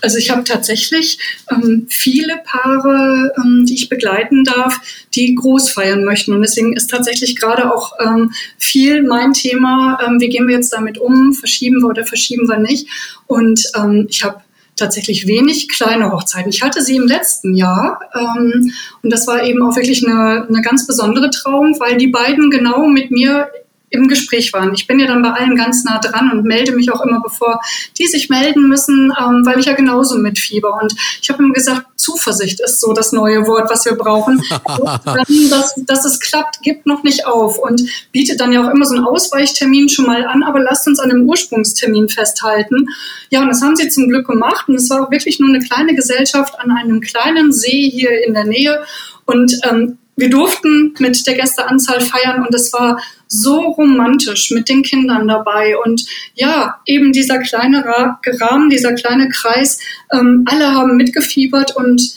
Also 0.00 0.18
ich 0.18 0.30
habe 0.30 0.44
tatsächlich 0.44 1.18
ähm, 1.50 1.86
viele 1.88 2.38
Paare, 2.44 3.32
ähm, 3.36 3.64
die 3.66 3.74
ich 3.74 3.88
begleiten 3.88 4.44
darf, 4.44 4.78
die 5.14 5.34
groß 5.34 5.70
feiern 5.70 6.04
möchten. 6.04 6.32
Und 6.32 6.42
deswegen 6.42 6.74
ist 6.74 6.90
tatsächlich 6.90 7.36
gerade 7.36 7.72
auch 7.72 7.92
ähm, 8.00 8.32
viel 8.58 9.02
mein 9.02 9.32
Thema, 9.32 9.98
ähm, 10.06 10.20
wie 10.20 10.28
gehen 10.28 10.46
wir 10.46 10.56
jetzt 10.56 10.72
damit 10.72 10.98
um, 10.98 11.32
verschieben 11.32 11.80
wir 11.80 11.88
oder 11.88 12.04
verschieben 12.04 12.48
wir 12.48 12.58
nicht. 12.58 12.88
Und 13.26 13.62
ähm, 13.76 14.06
ich 14.08 14.24
habe 14.24 14.40
tatsächlich 14.76 15.26
wenig 15.26 15.68
kleine 15.68 16.12
Hochzeiten. 16.12 16.50
Ich 16.50 16.62
hatte 16.62 16.82
sie 16.82 16.96
im 16.96 17.06
letzten 17.06 17.54
Jahr 17.54 18.00
ähm, 18.14 18.72
und 19.02 19.12
das 19.12 19.26
war 19.26 19.42
eben 19.42 19.62
auch 19.62 19.74
wirklich 19.74 20.06
eine, 20.06 20.46
eine 20.46 20.60
ganz 20.60 20.86
besondere 20.86 21.30
Trauung, 21.30 21.80
weil 21.80 21.96
die 21.96 22.08
beiden 22.08 22.50
genau 22.50 22.86
mit 22.86 23.10
mir 23.10 23.48
im 23.90 24.08
Gespräch 24.08 24.52
waren. 24.52 24.74
Ich 24.74 24.86
bin 24.86 24.98
ja 24.98 25.06
dann 25.06 25.22
bei 25.22 25.30
allen 25.30 25.56
ganz 25.56 25.84
nah 25.84 25.98
dran 25.98 26.30
und 26.32 26.44
melde 26.44 26.72
mich 26.72 26.92
auch 26.92 27.00
immer, 27.02 27.20
bevor 27.22 27.60
die 27.98 28.06
sich 28.06 28.28
melden 28.28 28.68
müssen, 28.68 29.12
ähm, 29.18 29.42
weil 29.44 29.60
ich 29.60 29.66
ja 29.66 29.74
genauso 29.74 30.18
mitfieber. 30.18 30.78
Und 30.82 30.94
ich 31.22 31.30
habe 31.30 31.42
immer 31.42 31.52
gesagt, 31.52 31.86
Zuversicht 31.96 32.60
ist 32.60 32.80
so 32.80 32.92
das 32.92 33.12
neue 33.12 33.46
Wort, 33.46 33.70
was 33.70 33.84
wir 33.84 33.94
brauchen. 33.94 34.42
dann, 35.04 35.50
dass, 35.50 35.74
dass 35.76 36.04
es 36.04 36.18
klappt, 36.20 36.62
gibt 36.62 36.86
noch 36.86 37.04
nicht 37.04 37.26
auf 37.26 37.58
und 37.58 37.82
bietet 38.12 38.40
dann 38.40 38.52
ja 38.52 38.66
auch 38.66 38.72
immer 38.72 38.84
so 38.86 38.96
einen 38.96 39.04
Ausweichtermin 39.04 39.88
schon 39.88 40.06
mal 40.06 40.24
an, 40.26 40.42
aber 40.42 40.60
lasst 40.60 40.86
uns 40.88 40.98
an 40.98 41.10
einem 41.10 41.28
Ursprungstermin 41.28 42.08
festhalten. 42.08 42.88
Ja, 43.30 43.42
und 43.42 43.48
das 43.48 43.62
haben 43.62 43.76
sie 43.76 43.88
zum 43.88 44.08
Glück 44.08 44.26
gemacht 44.26 44.68
und 44.68 44.74
es 44.74 44.90
war 44.90 45.06
auch 45.06 45.10
wirklich 45.10 45.38
nur 45.38 45.48
eine 45.48 45.64
kleine 45.64 45.94
Gesellschaft 45.94 46.58
an 46.58 46.72
einem 46.72 47.00
kleinen 47.00 47.52
See 47.52 47.88
hier 47.88 48.24
in 48.26 48.34
der 48.34 48.44
Nähe 48.44 48.82
und 49.26 49.52
ähm, 49.64 49.98
wir 50.16 50.30
durften 50.30 50.94
mit 50.98 51.26
der 51.26 51.34
Gästeanzahl 51.34 52.00
feiern 52.00 52.44
und 52.44 52.54
es 52.54 52.72
war 52.72 52.98
so 53.28 53.60
romantisch 53.60 54.50
mit 54.50 54.68
den 54.68 54.82
Kindern 54.82 55.28
dabei 55.28 55.76
und 55.78 56.06
ja, 56.34 56.80
eben 56.86 57.12
dieser 57.12 57.38
kleine 57.40 57.84
Rahmen, 57.84 58.70
dieser 58.70 58.94
kleine 58.94 59.28
Kreis, 59.28 59.78
ähm, 60.12 60.44
alle 60.46 60.72
haben 60.72 60.96
mitgefiebert 60.96 61.76
und 61.76 62.16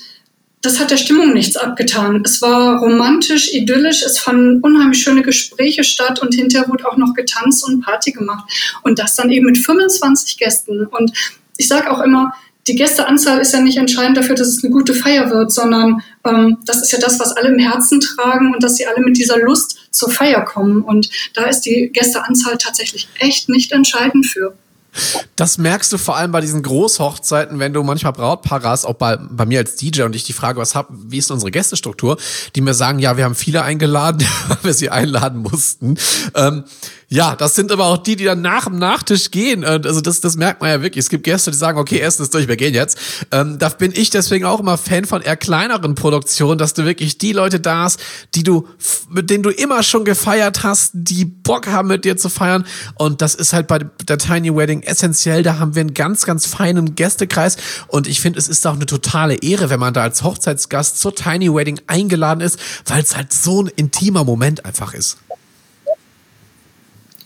das 0.62 0.80
hat 0.80 0.92
der 0.92 0.98
Stimmung 0.98 1.34
nichts 1.34 1.56
abgetan. 1.56 2.22
Es 2.26 2.42
war 2.42 2.80
romantisch, 2.80 3.54
idyllisch, 3.54 4.04
es 4.04 4.20
fanden 4.20 4.60
unheimlich 4.62 5.02
schöne 5.02 5.22
Gespräche 5.22 5.86
statt 5.86 6.22
und 6.22 6.36
hinterher 6.36 6.68
wurde 6.68 6.86
auch 6.88 6.98
noch 6.98 7.14
getanzt 7.14 7.66
und 7.66 7.82
Party 7.82 8.12
gemacht. 8.12 8.44
Und 8.84 9.00
das 9.00 9.16
dann 9.16 9.32
eben 9.32 9.46
mit 9.46 9.58
25 9.58 10.38
Gästen. 10.38 10.86
Und 10.86 11.14
ich 11.56 11.70
sage 11.70 11.90
auch 11.90 12.02
immer, 12.02 12.34
die 12.68 12.76
Gästeanzahl 12.76 13.40
ist 13.40 13.54
ja 13.54 13.62
nicht 13.62 13.78
entscheidend 13.78 14.18
dafür, 14.18 14.36
dass 14.36 14.48
es 14.48 14.64
eine 14.64 14.72
gute 14.72 14.94
Feier 14.94 15.30
wird, 15.32 15.52
sondern 15.52 16.04
ähm, 16.26 16.58
das 16.66 16.82
ist 16.82 16.92
ja 16.92 17.00
das, 17.00 17.20
was 17.20 17.32
alle 17.32 17.50
im 17.50 17.60
Herzen 17.60 18.00
tragen 18.00 18.54
und 18.54 18.64
dass 18.64 18.76
sie 18.76 18.86
alle 18.86 19.04
mit 19.04 19.18
dieser 19.18 19.40
Lust 19.40 19.88
zur 19.92 20.12
Feier 20.12 20.42
kommen. 20.42 20.84
Und 20.84 21.10
da 21.34 21.46
ist 21.46 21.62
die 21.62 21.90
Gästeanzahl 21.92 22.58
tatsächlich 22.58 23.10
echt 23.20 23.50
nicht 23.50 23.72
entscheidend 23.72 24.26
für. 24.26 24.56
Das 25.36 25.58
merkst 25.58 25.94
du 25.94 25.98
vor 25.98 26.18
allem 26.18 26.32
bei 26.32 26.42
diesen 26.42 26.64
Großhochzeiten, 26.64 27.60
wenn 27.60 27.74
du 27.74 27.82
manchmal 27.84 28.14
Brautpaare 28.14 28.68
hast, 28.68 28.86
auch 28.86 28.96
bei, 28.96 29.18
bei 29.18 29.46
mir 29.46 29.60
als 29.60 29.76
DJ 29.76 30.04
und 30.04 30.16
ich 30.16 30.26
die 30.26 30.34
Frage, 30.34 30.60
was 30.60 30.76
hab, 30.76 30.90
wie 30.92 31.18
ist 31.18 31.32
unsere 31.32 31.52
Gästestruktur, 31.52 32.18
die 32.56 32.62
mir 32.62 32.74
sagen, 32.74 33.00
ja, 33.00 33.16
wir 33.16 33.24
haben 33.24 33.36
viele 33.36 33.64
eingeladen, 33.64 34.26
weil 34.48 34.58
wir 34.64 34.74
sie 34.74 34.90
einladen 34.90 35.42
mussten. 35.42 35.98
Ähm, 36.36 36.66
ja, 37.12 37.36
das 37.36 37.56
sind 37.56 37.72
aber 37.72 37.86
auch 37.86 37.98
die, 37.98 38.16
die 38.16 38.24
dann 38.24 38.42
nach 38.42 38.66
dem 38.66 38.78
Nachtisch 38.78 39.32
gehen. 39.32 39.66
Also 39.66 40.00
das, 40.00 40.22
das 40.22 40.36
merkt 40.36 40.62
man 40.62 40.70
ja 40.70 40.84
wirklich. 40.84 41.06
Es 41.06 41.10
gibt 41.10 41.24
Gäste, 41.24 41.50
die 41.50 41.58
sagen, 41.58 41.80
okay, 41.80 42.00
Essen 42.00 42.22
ist 42.22 42.34
durch, 42.36 42.48
wir 42.48 42.56
gehen 42.56 42.76
jetzt. 42.76 43.00
Ähm, 43.32 43.58
da 43.58 43.70
bin 43.70 43.92
ich 43.96 44.12
deswegen 44.12 44.46
auch 44.46 44.60
immer 44.60 44.78
Fan 44.78 45.06
von 45.06 45.24
eher 45.24 45.36
kleineren 45.36 45.96
Produktionen, 45.96 46.60
dass 46.60 46.76
du 46.76 46.86
wirklich 46.86 47.18
die 47.18 47.34
Leute 47.34 47.60
da 47.60 47.86
hast, 47.86 48.00
die 48.36 48.44
du, 48.44 48.68
mit 49.10 49.32
denen 49.32 49.42
du 49.42 49.50
immer 49.50 49.82
schon 49.82 50.06
gefeiert 50.06 50.62
hast, 50.62 50.92
die 50.94 51.26
Bock 51.26 51.66
haben, 51.66 51.88
mit 51.88 52.06
dir 52.06 52.16
zu 52.16 52.30
feiern. 52.30 52.68
Und 52.94 53.24
das 53.24 53.34
ist 53.34 53.54
halt 53.54 53.68
bei 53.68 53.80
der 53.80 54.20
Tiny 54.20 54.56
Wedding 54.56 54.79
essentiell. 54.84 55.44
Da 55.44 55.60
haben 55.60 55.76
wir 55.76 55.82
einen 55.82 55.94
ganz, 55.94 56.26
ganz 56.26 56.46
feinen 56.46 56.96
Gästekreis. 56.96 57.58
Und 57.88 58.08
ich 58.08 58.20
finde, 58.20 58.40
es 58.40 58.48
ist 58.48 58.66
auch 58.68 58.76
eine 58.76 58.86
totale 58.86 59.36
Ehre, 59.36 59.70
wenn 59.70 59.80
man 59.80 59.94
da 59.94 60.04
als 60.04 60.24
Hochzeitsgast 60.24 61.00
zur 61.00 61.16
Tiny 61.16 61.54
Wedding 61.54 61.80
eingeladen 61.88 62.42
ist, 62.42 62.60
weil 62.86 63.04
es 63.04 63.16
halt 63.16 63.34
so 63.34 63.64
ein 63.64 63.68
intimer 63.76 64.24
Moment 64.24 64.66
einfach 64.66 64.94
ist. 64.94 65.18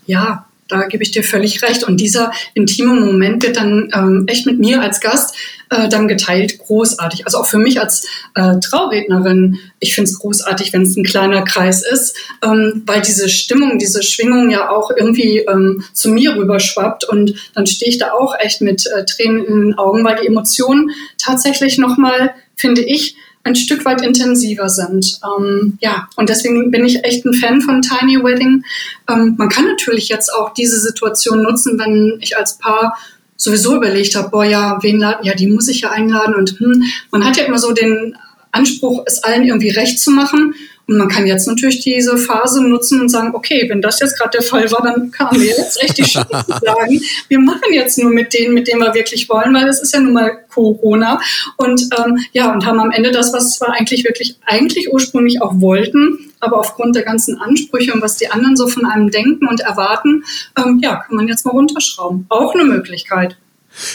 Ja, 0.06 0.48
da 0.68 0.88
gebe 0.88 1.04
ich 1.04 1.12
dir 1.12 1.24
völlig 1.24 1.62
recht. 1.62 1.84
Und 1.84 1.98
dieser 1.98 2.32
intime 2.54 3.00
Moment 3.00 3.44
wird 3.44 3.58
dann 3.58 3.90
ähm, 3.94 4.26
echt 4.28 4.46
mit 4.46 4.60
mir 4.60 4.82
als 4.82 5.02
Gast 5.02 5.36
äh, 5.74 5.90
dann 5.90 6.08
geteilt. 6.08 6.60
Großartig. 6.60 7.26
Also 7.26 7.40
auch 7.40 7.46
für 7.46 7.58
mich 7.58 7.80
als 7.80 8.08
äh, 8.36 8.60
Traurednerin, 8.60 9.60
ich 9.80 9.96
finde 9.96 10.10
es 10.10 10.20
großartig, 10.20 10.74
wenn 10.74 10.84
es 10.84 10.96
ein 10.96 11.04
kleiner 11.04 11.44
Kreis 11.44 11.84
ist, 11.84 12.16
ähm, 12.44 12.84
weil 12.86 13.02
diese 13.02 13.30
Stimmung, 13.30 13.80
diese 13.80 14.04
Schwingung 14.04 14.50
ja 14.50 14.70
auch 14.70 14.92
irgendwie 14.92 15.40
ähm, 15.40 15.84
zu 15.94 16.10
mir 16.10 16.36
rüberschwappt. 16.36 17.04
Und 17.06 17.36
dann 17.54 17.66
stehe 17.66 17.90
ich 17.90 17.98
da 17.98 18.12
auch 18.14 18.36
echt 18.40 18.62
mit 18.62 18.86
äh, 18.88 19.06
Tränen 19.06 19.44
in 19.46 19.62
den 19.62 19.78
Augen, 19.78 20.04
weil 20.04 20.18
die 20.22 20.28
Emotionen 20.28 20.92
tatsächlich 21.18 21.78
nochmal, 21.78 22.34
finde 22.56 22.82
ich, 22.82 23.16
ein 23.44 23.56
Stück 23.56 23.84
weit 23.86 24.02
intensiver 24.02 24.70
sind. 24.70 25.20
Ähm, 25.24 25.78
ja, 25.82 26.08
und 26.16 26.30
deswegen 26.30 26.72
bin 26.72 26.86
ich 26.86 27.04
echt 27.04 27.26
ein 27.26 27.34
Fan 27.34 27.62
von 27.62 27.82
Tiny 27.82 28.24
Wedding. 28.24 28.64
Ähm, 29.10 29.36
man 29.38 29.50
kann 29.50 29.66
natürlich 29.66 30.08
jetzt 30.08 30.34
auch 30.34 30.54
diese 30.54 30.80
Situation 30.80 31.44
nutzen, 31.44 31.78
wenn 31.78 32.20
ich 32.22 32.38
als 32.38 32.58
Paar 32.58 32.98
sowieso 33.36 33.76
überlegt 33.76 34.16
habe, 34.16 34.30
boah, 34.30 34.46
ja, 34.46 34.80
wen 34.82 35.00
laden, 35.00 35.26
ja, 35.26 35.34
die 35.34 35.48
muss 35.48 35.68
ich 35.68 35.82
ja 35.82 35.92
einladen 35.92 36.36
und 36.36 36.60
hm, 36.60 36.84
man 37.12 37.26
hat 37.26 37.38
ja 37.38 37.44
immer 37.44 37.58
so 37.58 37.72
den 37.72 38.16
Anspruch, 38.52 39.04
es 39.06 39.24
allen 39.24 39.44
irgendwie 39.44 39.70
recht 39.70 40.00
zu 40.00 40.12
machen. 40.12 40.56
Und 40.86 40.98
man 40.98 41.08
kann 41.08 41.26
jetzt 41.26 41.48
natürlich 41.48 41.80
diese 41.80 42.18
Phase 42.18 42.62
nutzen 42.62 43.00
und 43.00 43.10
sagen, 43.10 43.34
okay, 43.34 43.66
wenn 43.70 43.82
das 43.82 44.02
jetzt 44.02 44.18
gerade 44.18 44.32
der 44.32 44.42
Fall 44.42 44.70
war, 44.70 44.82
dann 44.84 45.12
kam 45.12 45.38
mir 45.38 45.46
jetzt 45.46 45.82
echt 45.82 45.98
die 45.98 46.04
Chance 46.04 46.44
zu 46.46 46.52
sagen, 46.62 47.02
wir 47.30 47.40
machen 47.40 47.72
jetzt 47.72 47.98
nur 47.98 48.12
mit 48.12 48.34
denen, 48.34 48.54
mit 48.54 48.68
denen 48.68 48.82
wir 48.82 48.94
wirklich 48.94 49.30
wollen, 49.30 49.54
weil 49.54 49.68
es 49.70 49.82
ist 49.82 49.94
ja 49.94 50.02
nun 50.02 50.14
mal 50.14 50.40
Corona. 50.50 51.22
Und 51.56 51.88
ähm, 51.98 52.18
ja, 52.34 52.52
und 52.52 52.66
haben 52.66 52.82
am 52.82 52.92
Ende 52.92 53.12
das, 53.12 53.32
was 53.32 53.62
wir 53.62 53.72
eigentlich 53.72 54.04
wirklich, 54.04 54.36
eigentlich 54.46 54.92
ursprünglich 54.92 55.42
auch 55.42 55.54
wollten, 55.62 56.33
aber 56.44 56.60
aufgrund 56.60 56.96
der 56.96 57.04
ganzen 57.04 57.40
Ansprüche 57.40 57.94
und 57.94 58.02
was 58.02 58.18
die 58.18 58.30
anderen 58.30 58.56
so 58.56 58.68
von 58.68 58.86
einem 58.86 59.10
denken 59.10 59.48
und 59.48 59.62
erwarten, 59.62 60.24
ähm, 60.58 60.80
ja, 60.82 60.98
kann 60.98 61.16
man 61.16 61.28
jetzt 61.28 61.46
mal 61.46 61.52
runterschrauben. 61.52 62.26
Auch 62.30 62.54
eine 62.54 62.66
Möglichkeit. 62.66 63.38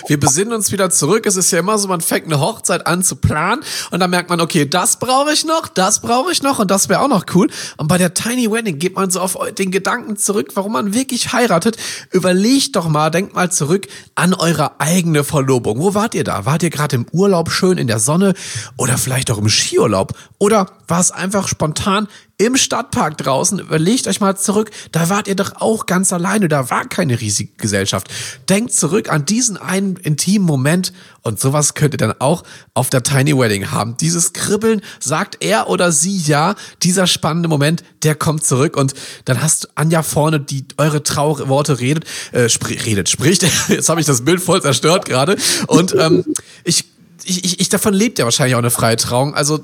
Wir 0.06 0.18
besinnen 0.18 0.52
uns 0.52 0.72
wieder 0.72 0.90
zurück. 0.90 1.26
Es 1.26 1.36
ist 1.36 1.50
ja 1.50 1.60
immer 1.60 1.78
so, 1.78 1.88
man 1.88 2.00
fängt 2.00 2.26
eine 2.26 2.40
Hochzeit 2.40 2.86
an 2.86 3.02
zu 3.02 3.16
planen 3.16 3.62
und 3.90 4.00
dann 4.00 4.10
merkt 4.10 4.28
man, 4.28 4.40
okay, 4.40 4.68
das 4.68 4.98
brauche 4.98 5.32
ich 5.32 5.46
noch, 5.46 5.68
das 5.68 6.00
brauche 6.00 6.32
ich 6.32 6.42
noch 6.42 6.58
und 6.58 6.70
das 6.70 6.88
wäre 6.88 7.00
auch 7.00 7.08
noch 7.08 7.26
cool. 7.34 7.48
Und 7.76 7.88
bei 7.88 7.98
der 7.98 8.14
Tiny 8.14 8.50
Wedding 8.50 8.78
geht 8.78 8.96
man 8.96 9.10
so 9.10 9.20
auf 9.20 9.38
den 9.56 9.70
Gedanken 9.70 10.16
zurück, 10.16 10.50
warum 10.54 10.72
man 10.72 10.94
wirklich 10.94 11.32
heiratet. 11.32 11.76
Überlegt 12.10 12.76
doch 12.76 12.88
mal, 12.88 13.10
denkt 13.10 13.34
mal 13.34 13.52
zurück 13.52 13.86
an 14.14 14.34
eure 14.34 14.80
eigene 14.80 15.24
Verlobung. 15.24 15.78
Wo 15.78 15.94
wart 15.94 16.14
ihr 16.14 16.24
da? 16.24 16.44
Wart 16.44 16.62
ihr 16.62 16.70
gerade 16.70 16.96
im 16.96 17.06
Urlaub 17.12 17.50
schön 17.50 17.78
in 17.78 17.86
der 17.86 17.98
Sonne 17.98 18.34
oder 18.76 18.98
vielleicht 18.98 19.30
auch 19.30 19.38
im 19.38 19.48
Skiurlaub? 19.48 20.12
Oder 20.38 20.66
war 20.88 21.00
es 21.00 21.10
einfach 21.10 21.46
spontan 21.48 22.08
im 22.38 22.56
Stadtpark 22.56 23.18
draußen, 23.18 23.58
überlegt 23.58 24.06
euch 24.06 24.20
mal 24.20 24.36
zurück, 24.36 24.70
da 24.92 25.08
wart 25.08 25.26
ihr 25.26 25.34
doch 25.34 25.56
auch 25.56 25.86
ganz 25.86 26.12
alleine, 26.12 26.46
da 26.46 26.70
war 26.70 26.88
keine 26.88 27.20
riesige 27.20 27.50
Gesellschaft. 27.56 28.06
Denkt 28.48 28.72
zurück 28.72 29.10
an 29.10 29.24
diesen 29.24 29.56
einen 29.56 29.96
intimen 29.96 30.46
Moment 30.46 30.92
und 31.22 31.40
sowas 31.40 31.74
könnt 31.74 31.94
ihr 31.94 31.98
dann 31.98 32.14
auch 32.20 32.44
auf 32.74 32.90
der 32.90 33.02
Tiny 33.02 33.36
Wedding 33.36 33.72
haben. 33.72 33.96
Dieses 33.96 34.32
Kribbeln, 34.34 34.82
sagt 35.00 35.38
er 35.40 35.68
oder 35.68 35.90
sie 35.90 36.16
ja, 36.16 36.54
dieser 36.84 37.08
spannende 37.08 37.48
Moment, 37.48 37.82
der 38.04 38.14
kommt 38.14 38.44
zurück 38.44 38.76
und 38.76 38.94
dann 39.24 39.42
hast 39.42 39.76
Anja 39.76 40.04
vorne, 40.04 40.38
die 40.38 40.64
eure 40.76 41.02
Trauerworte 41.02 41.80
redet, 41.80 42.04
äh, 42.30 42.48
spr 42.48 42.70
redet, 42.86 43.08
spricht. 43.08 43.42
Jetzt 43.68 43.88
habe 43.88 44.00
ich 44.00 44.06
das 44.06 44.24
Bild 44.24 44.40
voll 44.40 44.62
zerstört 44.62 45.06
gerade 45.06 45.36
und 45.66 45.92
ähm, 45.98 46.24
ich, 46.62 46.84
ich, 47.24 47.58
ich, 47.60 47.68
davon 47.68 47.94
lebt 47.94 48.20
ja 48.20 48.24
wahrscheinlich 48.24 48.54
auch 48.54 48.60
eine 48.60 48.70
freie 48.70 48.96
Trauung. 48.96 49.34
Also 49.34 49.58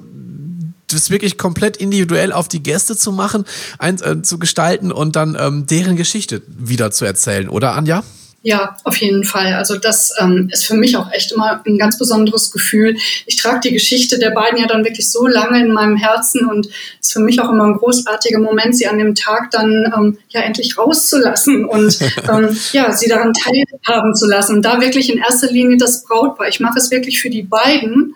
das 0.88 1.10
wirklich 1.10 1.38
komplett 1.38 1.76
individuell 1.76 2.32
auf 2.32 2.48
die 2.48 2.62
Gäste 2.62 2.96
zu 2.96 3.12
machen, 3.12 3.44
ein, 3.78 4.00
äh, 4.00 4.22
zu 4.22 4.38
gestalten 4.38 4.92
und 4.92 5.16
dann 5.16 5.36
ähm, 5.38 5.66
deren 5.66 5.96
Geschichte 5.96 6.42
wieder 6.46 6.90
zu 6.90 7.04
erzählen, 7.04 7.48
oder 7.48 7.74
Anja? 7.74 8.04
Ja, 8.46 8.76
auf 8.84 8.98
jeden 8.98 9.24
Fall. 9.24 9.54
Also 9.54 9.78
das 9.78 10.12
ähm, 10.20 10.50
ist 10.52 10.66
für 10.66 10.74
mich 10.74 10.98
auch 10.98 11.10
echt 11.12 11.32
immer 11.32 11.62
ein 11.66 11.78
ganz 11.78 11.96
besonderes 11.96 12.50
Gefühl. 12.50 12.94
Ich 13.24 13.36
trage 13.36 13.60
die 13.60 13.72
Geschichte 13.72 14.18
der 14.18 14.32
beiden 14.32 14.60
ja 14.60 14.66
dann 14.66 14.84
wirklich 14.84 15.10
so 15.10 15.26
lange 15.26 15.60
in 15.60 15.72
meinem 15.72 15.96
Herzen 15.96 16.44
und 16.44 16.66
es 16.66 17.08
ist 17.08 17.12
für 17.14 17.20
mich 17.20 17.40
auch 17.40 17.48
immer 17.50 17.64
ein 17.64 17.78
großartiger 17.78 18.38
Moment, 18.38 18.76
sie 18.76 18.86
an 18.86 18.98
dem 18.98 19.14
Tag 19.14 19.50
dann 19.50 19.90
ähm, 19.96 20.18
ja 20.28 20.42
endlich 20.42 20.76
rauszulassen 20.76 21.64
und 21.64 21.98
ähm, 22.30 22.54
ja 22.72 22.92
sie 22.92 23.08
daran 23.08 23.32
teilhaben 23.32 24.14
zu 24.14 24.26
lassen. 24.26 24.56
Und 24.56 24.62
da 24.62 24.78
wirklich 24.78 25.10
in 25.10 25.16
erster 25.20 25.50
Linie 25.50 25.78
das 25.78 26.04
Brautpaar. 26.04 26.48
Ich 26.48 26.60
mache 26.60 26.78
es 26.78 26.90
wirklich 26.90 27.22
für 27.22 27.30
die 27.30 27.44
beiden 27.44 28.14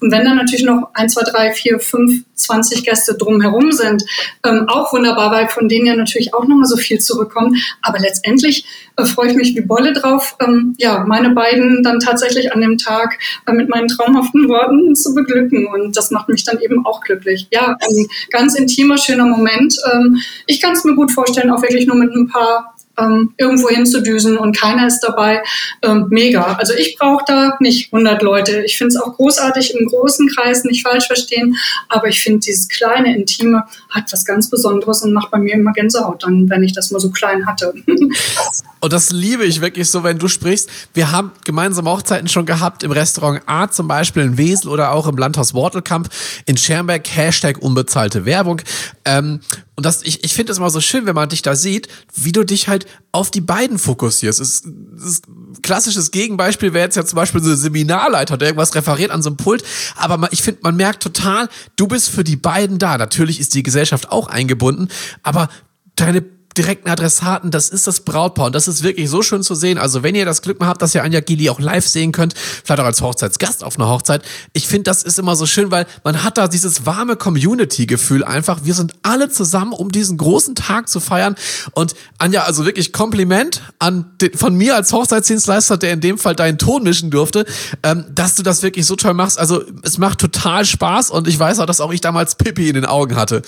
und 0.00 0.12
wenn 0.12 0.24
dann 0.24 0.36
natürlich 0.36 0.64
noch 0.64 0.90
ein, 0.94 1.08
zwei, 1.08 1.22
drei, 1.22 1.52
vier, 1.52 1.80
fünf, 1.80 2.24
zwanzig 2.34 2.84
Gäste 2.84 3.14
drumherum 3.14 3.72
sind, 3.72 4.04
ähm, 4.46 4.66
auch 4.68 4.92
wunderbar, 4.92 5.30
weil 5.32 5.48
von 5.48 5.68
denen 5.68 5.86
ja 5.86 5.96
natürlich 5.96 6.34
auch 6.34 6.46
nochmal 6.46 6.66
so 6.66 6.76
viel 6.76 6.98
zurückkommt. 6.98 7.58
Aber 7.82 7.98
letztendlich 7.98 8.64
äh, 8.96 9.04
freue 9.04 9.30
ich 9.30 9.36
mich 9.36 9.56
wie 9.56 9.60
Bolle 9.60 9.92
drauf, 9.92 10.36
ähm, 10.40 10.74
ja, 10.78 11.04
meine 11.06 11.30
beiden 11.30 11.82
dann 11.82 12.00
tatsächlich 12.00 12.52
an 12.52 12.60
dem 12.60 12.78
Tag 12.78 13.18
äh, 13.46 13.52
mit 13.52 13.68
meinen 13.68 13.88
traumhaften 13.88 14.48
Worten 14.48 14.94
zu 14.94 15.14
beglücken. 15.14 15.66
Und 15.66 15.96
das 15.96 16.10
macht 16.10 16.28
mich 16.28 16.44
dann 16.44 16.60
eben 16.60 16.86
auch 16.86 17.00
glücklich. 17.00 17.48
Ja, 17.50 17.76
ein 17.80 18.06
ganz 18.30 18.54
intimer, 18.54 18.98
schöner 18.98 19.26
Moment. 19.26 19.74
Ähm, 19.92 20.18
ich 20.46 20.60
kann 20.60 20.72
es 20.72 20.84
mir 20.84 20.94
gut 20.94 21.10
vorstellen, 21.10 21.50
auch 21.50 21.62
wirklich 21.62 21.86
nur 21.86 21.96
mit 21.96 22.14
ein 22.14 22.28
paar 22.28 22.74
ähm, 22.98 23.34
irgendwo 23.36 23.68
hinzudüsen 23.68 24.36
und 24.36 24.58
keiner 24.58 24.86
ist 24.86 25.00
dabei. 25.00 25.42
Ähm, 25.82 26.06
mega. 26.10 26.54
Also 26.54 26.74
ich 26.74 26.96
brauche 26.98 27.24
da 27.26 27.56
nicht 27.60 27.92
100 27.92 28.22
Leute. 28.22 28.62
Ich 28.64 28.76
finde 28.76 28.94
es 28.94 29.00
auch 29.00 29.14
großartig 29.14 29.74
im 29.78 29.86
großen 29.86 30.28
Kreis, 30.28 30.64
nicht 30.64 30.82
falsch 30.82 31.06
verstehen, 31.06 31.56
aber 31.88 32.08
ich 32.08 32.20
finde 32.22 32.40
dieses 32.40 32.68
kleine, 32.68 33.16
intime 33.16 33.64
hat 33.90 34.12
was 34.12 34.24
ganz 34.24 34.50
Besonderes 34.50 35.02
und 35.02 35.12
macht 35.12 35.30
bei 35.30 35.38
mir 35.38 35.54
immer 35.54 35.72
Gänsehaut, 35.72 36.22
dann, 36.22 36.48
wenn 36.50 36.62
ich 36.62 36.72
das 36.72 36.90
mal 36.90 36.98
so 36.98 37.10
klein 37.10 37.46
hatte. 37.46 37.74
und 38.80 38.92
das 38.92 39.10
liebe 39.10 39.44
ich 39.44 39.60
wirklich 39.60 39.90
so, 39.90 40.04
wenn 40.04 40.18
du 40.18 40.28
sprichst. 40.28 40.68
Wir 40.94 41.12
haben 41.12 41.32
gemeinsame 41.44 41.90
Hochzeiten 41.90 42.28
schon 42.28 42.46
gehabt 42.46 42.82
im 42.82 42.90
Restaurant 42.90 43.42
A 43.46 43.70
zum 43.70 43.88
Beispiel 43.88 44.22
in 44.22 44.38
Wesel 44.38 44.68
oder 44.68 44.92
auch 44.92 45.06
im 45.06 45.16
Landhaus 45.16 45.54
Wortelkamp 45.54 46.08
in 46.46 46.56
Schermberg. 46.56 47.06
Hashtag 47.08 47.58
unbezahlte 47.58 48.24
Werbung. 48.24 48.60
Ähm, 49.04 49.40
und 49.78 49.86
das, 49.86 50.02
ich, 50.02 50.24
ich 50.24 50.34
finde 50.34 50.50
es 50.50 50.58
immer 50.58 50.70
so 50.70 50.80
schön, 50.80 51.06
wenn 51.06 51.14
man 51.14 51.28
dich 51.28 51.40
da 51.40 51.54
sieht, 51.54 51.86
wie 52.12 52.32
du 52.32 52.42
dich 52.42 52.66
halt 52.66 52.84
auf 53.12 53.30
die 53.30 53.40
beiden 53.40 53.78
fokussierst. 53.78 54.40
Es, 54.40 54.64
es, 54.96 55.22
klassisches 55.62 56.10
Gegenbeispiel 56.10 56.74
wäre 56.74 56.84
jetzt 56.84 56.96
ja 56.96 57.04
zum 57.04 57.14
Beispiel 57.14 57.40
so 57.40 57.50
ein 57.50 57.56
Seminarleiter, 57.56 58.36
der 58.36 58.48
irgendwas 58.48 58.74
referiert 58.74 59.12
an 59.12 59.22
so 59.22 59.28
einem 59.28 59.36
Pult. 59.36 59.62
Aber 59.94 60.16
man, 60.16 60.30
ich 60.32 60.42
finde, 60.42 60.62
man 60.64 60.74
merkt 60.74 61.04
total, 61.04 61.48
du 61.76 61.86
bist 61.86 62.10
für 62.10 62.24
die 62.24 62.34
beiden 62.34 62.80
da. 62.80 62.98
Natürlich 62.98 63.38
ist 63.38 63.54
die 63.54 63.62
Gesellschaft 63.62 64.10
auch 64.10 64.26
eingebunden, 64.26 64.88
aber 65.22 65.48
deine 65.94 66.24
direkten 66.58 66.90
Adressaten, 66.90 67.50
das 67.50 67.68
ist 67.68 67.86
das 67.86 68.00
Brautpaar 68.00 68.46
und 68.46 68.54
das 68.54 68.66
ist 68.68 68.82
wirklich 68.82 69.08
so 69.08 69.22
schön 69.22 69.42
zu 69.42 69.54
sehen. 69.54 69.78
Also 69.78 70.02
wenn 70.02 70.14
ihr 70.14 70.24
das 70.24 70.42
Glück 70.42 70.58
habt, 70.60 70.82
dass 70.82 70.94
ihr 70.94 71.04
Anja 71.04 71.20
Gili 71.20 71.48
auch 71.48 71.60
live 71.60 71.86
sehen 71.86 72.10
könnt, 72.10 72.34
vielleicht 72.36 72.80
auch 72.80 72.84
als 72.84 73.00
Hochzeitsgast 73.00 73.62
auf 73.62 73.78
einer 73.78 73.88
Hochzeit, 73.88 74.22
ich 74.52 74.66
finde, 74.66 74.84
das 74.84 75.04
ist 75.04 75.18
immer 75.18 75.36
so 75.36 75.46
schön, 75.46 75.70
weil 75.70 75.86
man 76.02 76.24
hat 76.24 76.36
da 76.36 76.48
dieses 76.48 76.84
warme 76.84 77.16
Community-Gefühl 77.16 78.24
einfach. 78.24 78.60
Wir 78.64 78.74
sind 78.74 78.94
alle 79.02 79.30
zusammen, 79.30 79.72
um 79.72 79.92
diesen 79.92 80.18
großen 80.18 80.56
Tag 80.56 80.88
zu 80.88 80.98
feiern 80.98 81.36
und 81.72 81.94
Anja, 82.18 82.42
also 82.42 82.66
wirklich 82.66 82.92
Kompliment 82.92 83.62
an 83.78 84.10
den, 84.20 84.34
von 84.34 84.54
mir 84.54 84.74
als 84.74 84.92
Hochzeitsdienstleister, 84.92 85.76
der 85.76 85.92
in 85.92 86.00
dem 86.00 86.18
Fall 86.18 86.34
deinen 86.34 86.58
Ton 86.58 86.82
mischen 86.82 87.10
durfte, 87.10 87.46
ähm, 87.84 88.04
dass 88.12 88.34
du 88.34 88.42
das 88.42 88.62
wirklich 88.62 88.84
so 88.84 88.96
toll 88.96 89.14
machst. 89.14 89.38
Also 89.38 89.62
es 89.82 89.98
macht 89.98 90.18
total 90.18 90.64
Spaß 90.64 91.10
und 91.10 91.28
ich 91.28 91.38
weiß 91.38 91.60
auch, 91.60 91.66
dass 91.66 91.80
auch 91.80 91.92
ich 91.92 92.00
damals 92.00 92.34
Pippi 92.34 92.68
in 92.68 92.74
den 92.74 92.84
Augen 92.84 93.14
hatte. 93.14 93.42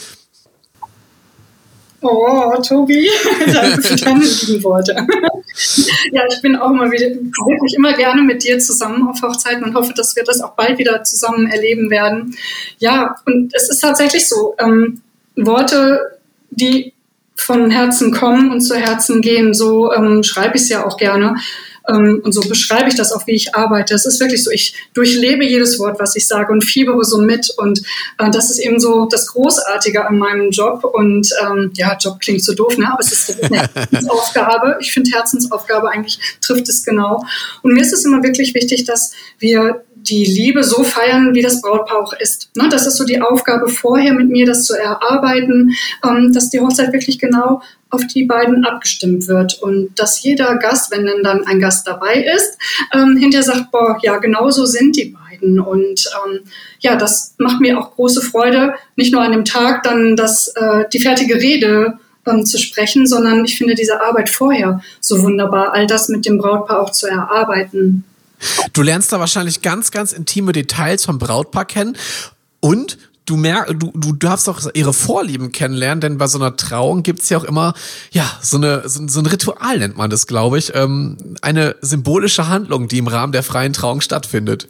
Oh, 2.03 2.55
Tobi, 2.67 3.09
danke 3.53 3.83
für 3.83 3.97
deine 3.97 4.25
lieben 4.25 4.65
Worte. 4.65 4.95
ja, 6.13 6.23
ich 6.31 6.41
bin 6.41 6.57
auch 6.57 6.71
immer 6.71 6.91
wieder, 6.91 7.09
wirklich 7.09 7.75
immer 7.75 7.93
gerne 7.93 8.23
mit 8.23 8.43
dir 8.43 8.59
zusammen 8.59 9.07
auf 9.09 9.21
Hochzeiten 9.21 9.65
und 9.65 9.75
hoffe, 9.75 9.93
dass 9.95 10.17
wir 10.17 10.25
das 10.25 10.41
auch 10.41 10.53
bald 10.53 10.79
wieder 10.79 11.05
zusammen 11.05 11.47
erleben 11.47 11.91
werden. 11.91 12.37
Ja, 12.79 13.17
und 13.27 13.53
es 13.55 13.69
ist 13.69 13.81
tatsächlich 13.81 14.29
so, 14.29 14.55
ähm, 14.59 15.03
Worte, 15.37 16.19
die 16.51 16.95
von 17.37 17.71
Herzen 17.71 18.13
kommen 18.13 18.51
und 18.51 18.61
zu 18.61 18.75
Herzen 18.75 19.23
gehen, 19.23 19.55
so 19.55 19.93
ähm, 19.93 20.23
schreibe 20.23 20.57
ich 20.57 20.63
es 20.63 20.69
ja 20.69 20.87
auch 20.87 20.97
gerne. 20.97 21.37
Ähm, 21.89 22.21
und 22.25 22.33
so 22.33 22.41
beschreibe 22.43 22.89
ich 22.89 22.97
das 22.97 23.13
auch, 23.13 23.27
wie 23.27 23.35
ich 23.35 23.55
arbeite. 23.55 23.95
Es 23.95 24.07
ist 24.07 24.21
wirklich 24.21 24.45
so, 24.45 24.51
ich 24.51 24.75
durchlebe 24.95 25.45
jedes 25.45 25.79
Wort, 25.79 25.99
was 25.99 26.17
ich 26.17 26.27
sage 26.27 26.53
und 26.53 26.63
fiebere 26.63 27.05
so 27.05 27.21
mit. 27.21 27.51
Und 27.57 27.81
äh, 28.19 28.31
das 28.31 28.51
ist 28.51 28.59
eben 28.59 28.81
so 28.81 29.07
das 29.11 29.27
Großartige 29.29 30.07
an 30.07 30.19
meinem 30.19 30.51
Job. 30.51 30.85
Und 30.85 31.29
ähm, 31.43 31.73
ja, 31.75 31.97
Job 31.99 32.21
klingt 32.21 32.45
so 32.45 32.55
doof, 32.55 32.77
ne? 32.79 32.89
aber 32.93 33.01
es 33.01 33.13
ist 33.13 33.43
eine 33.43 33.69
Herzensaufgabe. 33.75 34.79
Ich 34.81 34.93
finde 34.93 35.11
Herzensaufgabe 35.11 35.91
eigentlich 35.91 36.19
trifft 36.41 36.69
es 36.69 36.85
genau. 36.85 37.25
Und 37.63 37.73
mir 37.73 37.81
ist 37.81 37.93
es 37.93 38.05
immer 38.05 38.23
wirklich 38.23 38.55
wichtig, 38.55 38.85
dass 38.85 39.13
wir 39.39 39.85
die 40.03 40.25
Liebe 40.25 40.65
so 40.65 40.83
feiern, 40.83 41.35
wie 41.35 41.43
das 41.43 41.61
Brautpaar 41.61 41.99
auch 41.99 42.13
ist. 42.15 42.51
Ne, 42.57 42.69
das 42.71 42.87
ist 42.87 42.97
so 42.97 43.05
die 43.05 43.21
Aufgabe 43.21 43.69
vorher 43.69 44.13
mit 44.15 44.29
mir, 44.29 44.47
das 44.47 44.65
zu 44.65 44.75
erarbeiten, 44.75 45.73
ähm, 46.05 46.33
dass 46.33 46.51
die 46.51 46.61
Hochzeit 46.61 46.93
wirklich 46.93 47.19
genau 47.19 47.63
auf 47.91 48.07
die 48.07 48.25
beiden 48.25 48.65
abgestimmt 48.65 49.27
wird. 49.29 49.61
Und 49.63 49.91
dass 49.99 50.23
jeder 50.23 50.57
Gast, 50.57 50.91
wenn 50.91 51.07
denn 51.07 51.23
dann 51.23 51.47
ein 51.47 51.61
Gast 51.61 51.87
dabei 51.87 52.15
ist, 52.15 52.57
ähm, 52.95 53.17
hinterher 53.17 53.45
sagt, 53.45 53.71
boah, 53.71 53.99
ja, 54.03 54.17
genau 54.19 54.51
so 54.51 54.65
sind 54.65 54.97
die 54.97 55.17
beiden. 55.17 55.61
Und 55.61 56.09
ähm, 56.27 56.41
ja, 56.79 56.97
das 56.97 57.35
macht 57.39 57.61
mir 57.61 57.79
auch 57.79 57.95
große 57.95 58.23
Freude, 58.23 58.75
nicht 58.97 59.13
nur 59.13 59.23
an 59.23 59.33
dem 59.33 59.45
Tag 59.45 59.83
dann 59.83 60.17
das, 60.17 60.49
äh, 60.49 60.85
die 60.93 61.01
fertige 61.01 61.35
Rede 61.35 61.99
ähm, 62.27 62.47
zu 62.47 62.59
sprechen, 62.59 63.07
sondern 63.07 63.45
ich 63.45 63.59
finde 63.59 63.75
diese 63.75 64.01
Arbeit 64.01 64.31
vorher 64.31 64.81
so 65.01 65.23
wunderbar, 65.23 65.73
all 65.73 65.87
das 65.87 66.09
mit 66.09 66.27
dem 66.27 66.39
Brautpaar 66.39 66.81
auch 66.81 66.93
zu 66.93 67.07
erarbeiten. 67.07 68.05
Du 68.73 68.83
lernst 68.83 69.13
da 69.13 69.21
wahrscheinlich 69.21 69.63
ganz, 69.63 69.91
ganz 69.91 70.13
intime 70.13 70.53
Details 70.53 71.05
vom 71.05 71.19
Brautpaar 71.19 71.67
kennen. 71.67 71.97
Und 72.61 72.99
du 73.31 73.37
merkst, 73.37 73.75
du, 73.79 73.93
du 73.95 74.13
darfst 74.13 74.49
auch 74.49 74.61
ihre 74.75 74.93
Vorlieben 74.93 75.53
kennenlernen, 75.53 76.01
denn 76.01 76.19
bei 76.19 76.27
so 76.27 76.39
einer 76.39 76.57
Trauung 76.57 77.03
gibt's 77.03 77.29
ja 77.29 77.39
auch 77.39 77.45
immer, 77.45 77.75
ja, 78.11 78.29
so, 78.43 78.57
eine, 78.57 78.89
so, 78.89 79.07
so 79.07 79.21
ein 79.21 79.27
Ritual 79.27 79.79
nennt 79.79 79.97
man 79.97 80.11
das, 80.11 80.27
glaube 80.27 80.59
ich. 80.59 80.75
Ähm, 80.75 81.17
eine 81.41 81.77
symbolische 81.81 82.49
Handlung, 82.49 82.89
die 82.89 82.99
im 82.99 83.07
Rahmen 83.07 83.33
der 83.33 83.45
freien 83.45 83.73
Trauung 83.73 84.01
stattfindet. 84.01 84.69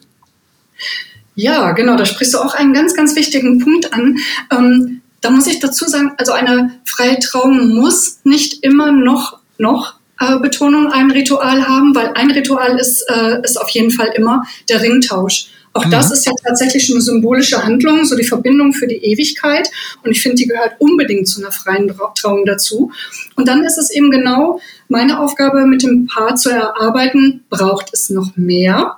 Ja, 1.35 1.71
genau, 1.71 1.97
da 1.97 2.05
sprichst 2.05 2.33
du 2.33 2.37
auch 2.37 2.53
einen 2.53 2.73
ganz, 2.73 2.95
ganz 2.95 3.15
wichtigen 3.15 3.59
Punkt 3.59 3.93
an. 3.93 4.17
Ähm, 4.51 5.01
da 5.21 5.31
muss 5.31 5.47
ich 5.47 5.59
dazu 5.59 5.85
sagen, 5.85 6.11
also 6.17 6.31
eine 6.31 6.79
freie 6.85 7.19
Trauung 7.19 7.75
muss 7.75 8.19
nicht 8.23 8.63
immer 8.63 8.91
noch, 8.91 9.39
noch 9.57 9.95
äh, 10.19 10.37
Betonung 10.39 10.91
ein 10.91 11.09
Ritual 11.09 11.67
haben, 11.67 11.95
weil 11.95 12.11
ein 12.13 12.29
Ritual 12.29 12.77
ist, 12.79 13.03
äh, 13.09 13.41
ist 13.43 13.59
auf 13.59 13.69
jeden 13.69 13.91
Fall 13.91 14.09
immer 14.15 14.43
der 14.69 14.81
Ringtausch. 14.81 15.47
Auch 15.73 15.85
mhm. 15.85 15.91
das 15.91 16.11
ist 16.11 16.25
ja 16.25 16.33
tatsächlich 16.43 16.85
schon 16.85 16.95
eine 16.95 17.01
symbolische 17.01 17.63
Handlung, 17.63 18.05
so 18.05 18.15
die 18.15 18.23
Verbindung 18.23 18.73
für 18.73 18.87
die 18.87 18.97
Ewigkeit. 18.97 19.69
Und 20.03 20.11
ich 20.11 20.21
finde, 20.21 20.35
die 20.35 20.47
gehört 20.47 20.75
unbedingt 20.79 21.27
zu 21.27 21.41
einer 21.41 21.51
freien 21.51 21.93
Trauung 22.15 22.45
dazu. 22.45 22.91
Und 23.35 23.47
dann 23.47 23.63
ist 23.63 23.77
es 23.77 23.91
eben 23.91 24.11
genau 24.11 24.59
meine 24.89 25.19
Aufgabe, 25.19 25.65
mit 25.65 25.83
dem 25.83 26.07
Paar 26.07 26.35
zu 26.35 26.49
erarbeiten, 26.49 27.43
braucht 27.49 27.89
es 27.93 28.09
noch 28.09 28.35
mehr? 28.35 28.97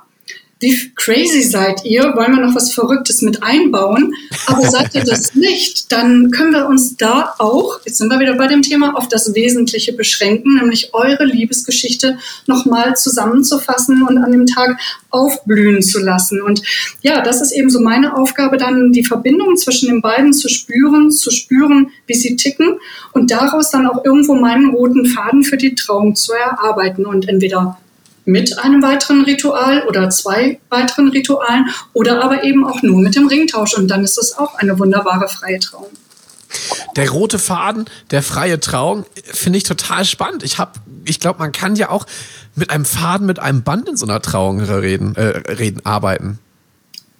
Wie 0.64 0.92
crazy 0.94 1.42
seid 1.42 1.84
ihr? 1.84 2.14
Wollen 2.16 2.36
wir 2.36 2.46
noch 2.46 2.54
was 2.54 2.72
Verrücktes 2.72 3.20
mit 3.20 3.42
einbauen? 3.42 4.14
Aber 4.46 4.66
seid 4.70 4.94
ihr 4.94 5.04
das 5.04 5.34
nicht, 5.34 5.92
dann 5.92 6.30
können 6.30 6.52
wir 6.52 6.66
uns 6.66 6.96
da 6.96 7.34
auch, 7.38 7.80
jetzt 7.84 7.98
sind 7.98 8.08
wir 8.08 8.18
wieder 8.18 8.34
bei 8.34 8.46
dem 8.46 8.62
Thema, 8.62 8.96
auf 8.96 9.08
das 9.08 9.34
Wesentliche 9.34 9.92
beschränken, 9.92 10.56
nämlich 10.56 10.94
eure 10.94 11.24
Liebesgeschichte 11.24 12.16
nochmal 12.46 12.96
zusammenzufassen 12.96 14.02
und 14.04 14.16
an 14.16 14.32
dem 14.32 14.46
Tag 14.46 14.78
aufblühen 15.10 15.82
zu 15.82 16.00
lassen. 16.00 16.40
Und 16.40 16.62
ja, 17.02 17.20
das 17.20 17.42
ist 17.42 17.52
eben 17.52 17.68
so 17.68 17.80
meine 17.80 18.16
Aufgabe, 18.16 18.56
dann 18.56 18.90
die 18.92 19.04
Verbindung 19.04 19.56
zwischen 19.56 19.88
den 19.88 20.00
beiden 20.00 20.32
zu 20.32 20.48
spüren, 20.48 21.10
zu 21.10 21.30
spüren, 21.30 21.90
wie 22.06 22.14
sie 22.14 22.36
ticken 22.36 22.78
und 23.12 23.30
daraus 23.30 23.70
dann 23.70 23.86
auch 23.86 24.02
irgendwo 24.02 24.34
meinen 24.34 24.70
roten 24.70 25.04
Faden 25.04 25.44
für 25.44 25.58
die 25.58 25.74
Trauung 25.74 26.16
zu 26.16 26.32
erarbeiten 26.32 27.04
und 27.04 27.28
entweder 27.28 27.78
mit 28.24 28.58
einem 28.58 28.82
weiteren 28.82 29.24
Ritual 29.24 29.86
oder 29.86 30.10
zwei 30.10 30.58
weiteren 30.70 31.08
Ritualen 31.08 31.66
oder 31.92 32.22
aber 32.24 32.44
eben 32.44 32.64
auch 32.64 32.82
nur 32.82 33.00
mit 33.00 33.16
dem 33.16 33.26
Ringtausch. 33.26 33.74
Und 33.74 33.88
dann 33.88 34.04
ist 34.04 34.18
es 34.18 34.36
auch 34.38 34.54
eine 34.56 34.78
wunderbare 34.78 35.28
freie 35.28 35.60
Trauung. 35.60 35.90
Der 36.96 37.10
rote 37.10 37.38
Faden, 37.38 37.86
der 38.10 38.22
freie 38.22 38.60
Trauung, 38.60 39.04
finde 39.24 39.58
ich 39.58 39.64
total 39.64 40.04
spannend. 40.04 40.42
Ich 40.42 40.58
habe, 40.58 40.72
ich 41.04 41.20
glaube, 41.20 41.40
man 41.40 41.52
kann 41.52 41.76
ja 41.76 41.90
auch 41.90 42.06
mit 42.54 42.70
einem 42.70 42.84
Faden, 42.84 43.26
mit 43.26 43.40
einem 43.40 43.62
Band 43.62 43.88
in 43.88 43.96
so 43.96 44.06
einer 44.06 44.22
Trauung 44.22 44.60
reden, 44.60 45.16
äh, 45.16 45.52
reden, 45.52 45.84
arbeiten. 45.84 46.38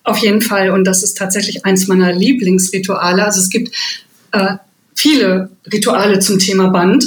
Auf 0.04 0.18
jeden 0.18 0.42
Fall. 0.42 0.70
Und 0.70 0.84
das 0.84 1.02
ist 1.02 1.18
tatsächlich 1.18 1.64
eins 1.64 1.88
meiner 1.88 2.12
Lieblingsrituale. 2.12 3.24
Also 3.24 3.40
es 3.40 3.50
gibt 3.50 3.74
äh, 4.32 4.56
viele 4.94 5.50
Rituale 5.72 6.20
zum 6.20 6.38
Thema 6.38 6.68
Band. 6.68 7.06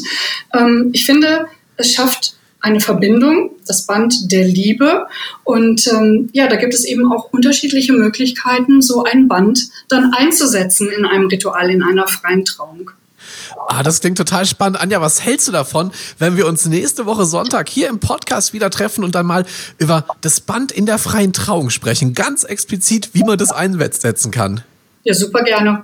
Ähm, 0.54 0.90
ich 0.94 1.06
finde, 1.06 1.46
es 1.78 1.94
schafft 1.94 2.36
eine 2.60 2.80
Verbindung, 2.80 3.52
das 3.66 3.86
Band 3.86 4.32
der 4.32 4.46
Liebe. 4.46 5.08
Und 5.44 5.88
ähm, 5.88 6.30
ja, 6.34 6.48
da 6.48 6.56
gibt 6.56 6.74
es 6.74 6.86
eben 6.86 7.12
auch 7.12 7.32
unterschiedliche 7.32 7.94
Möglichkeiten, 7.94 8.82
so 8.82 9.04
ein 9.04 9.28
Band 9.28 9.70
dann 9.90 10.14
einzusetzen 10.14 10.90
in 10.90 11.06
einem 11.06 11.28
Ritual, 11.28 11.70
in 11.70 11.84
einer 11.84 12.08
freien 12.08 12.46
Trauung. 12.46 12.92
Ah, 13.68 13.84
das 13.84 14.02
klingt 14.02 14.18
total 14.18 14.46
spannend. 14.46 14.80
Anja, 14.80 15.02
was 15.02 15.24
hältst 15.24 15.48
du 15.48 15.52
davon, 15.52 15.92
wenn 16.20 16.38
wir 16.38 16.48
uns 16.48 16.66
nächste 16.66 17.06
Woche 17.06 17.26
Sonntag 17.26 17.70
hier 17.70 17.90
im 17.90 18.00
Podcast 18.00 18.54
wieder 18.54 18.70
treffen 18.70 19.04
und 19.04 19.16
dann 19.16 19.26
mal 19.26 19.46
über 19.78 20.06
das 20.22 20.40
Band 20.40 20.72
in 20.72 20.86
der 20.86 20.98
freien 20.98 21.34
Trauung 21.34 21.70
sprechen? 21.70 22.14
Ganz 22.14 22.44
explizit, 22.44 23.10
wie 23.14 23.24
man 23.24 23.38
das 23.38 23.52
einsetzen 23.52 24.32
kann. 24.32 24.64
Ja, 25.04 25.14
super 25.14 25.44
gerne. 25.44 25.84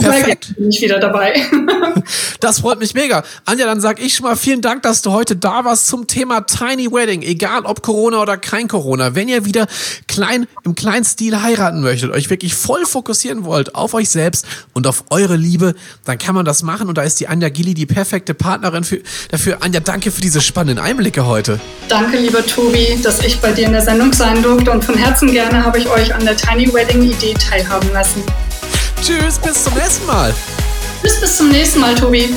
Perfekt. 0.00 0.54
Bin 0.56 0.70
ich 0.70 0.80
wieder 0.80 0.98
dabei. 0.98 1.34
Das 2.40 2.58
freut 2.58 2.80
mich 2.80 2.92
mega. 2.94 3.22
Anja, 3.44 3.66
dann 3.66 3.80
sag 3.80 4.02
ich 4.02 4.16
schon 4.16 4.24
mal 4.24 4.34
vielen 4.34 4.62
Dank, 4.62 4.82
dass 4.82 5.00
du 5.00 5.12
heute 5.12 5.36
da 5.36 5.64
warst 5.64 5.86
zum 5.86 6.08
Thema 6.08 6.40
Tiny 6.40 6.90
Wedding. 6.90 7.22
Egal 7.22 7.64
ob 7.64 7.82
Corona 7.82 8.20
oder 8.20 8.36
kein 8.36 8.66
Corona. 8.66 9.14
Wenn 9.14 9.28
ihr 9.28 9.44
wieder 9.44 9.68
klein, 10.08 10.48
im 10.64 10.74
kleinen 10.74 11.04
Stil 11.04 11.40
heiraten 11.40 11.80
möchtet, 11.82 12.10
euch 12.10 12.30
wirklich 12.30 12.54
voll 12.54 12.84
fokussieren 12.84 13.44
wollt 13.44 13.76
auf 13.76 13.94
euch 13.94 14.10
selbst 14.10 14.44
und 14.72 14.88
auf 14.88 15.04
eure 15.10 15.36
Liebe, 15.36 15.74
dann 16.04 16.18
kann 16.18 16.34
man 16.34 16.44
das 16.44 16.64
machen. 16.64 16.88
Und 16.88 16.98
da 16.98 17.02
ist 17.02 17.20
die 17.20 17.28
Anja 17.28 17.48
Gilli 17.48 17.74
die 17.74 17.86
perfekte 17.86 18.34
Partnerin 18.34 18.82
für, 18.82 19.00
dafür. 19.30 19.58
Anja, 19.60 19.78
danke 19.78 20.10
für 20.10 20.20
diese 20.20 20.40
spannenden 20.40 20.84
Einblicke 20.84 21.26
heute. 21.26 21.60
Danke, 21.88 22.16
lieber 22.16 22.44
Tobi, 22.44 22.98
dass 23.02 23.20
ich 23.20 23.40
bei 23.40 23.52
dir 23.52 23.66
in 23.66 23.72
der 23.72 23.82
Sendung 23.82 24.12
sein 24.12 24.42
durfte. 24.42 24.72
Und 24.72 24.84
von 24.84 24.96
Herzen 24.96 25.30
gerne 25.30 25.64
habe 25.64 25.78
ich 25.78 25.88
euch 25.88 26.12
an 26.12 26.24
der 26.24 26.36
Tiny 26.36 26.74
Wedding 26.74 27.02
Idee 27.02 27.34
teilhaben 27.34 27.92
lassen. 27.92 28.22
Tschüss, 29.02 29.36
bis 29.36 29.64
zum 29.64 29.74
nächsten 29.74 30.06
Mal. 30.06 30.32
Bis 31.02 31.20
bis 31.20 31.36
zum 31.36 31.48
nächsten 31.48 31.80
Mal, 31.80 31.92
Tobi. 31.96 32.32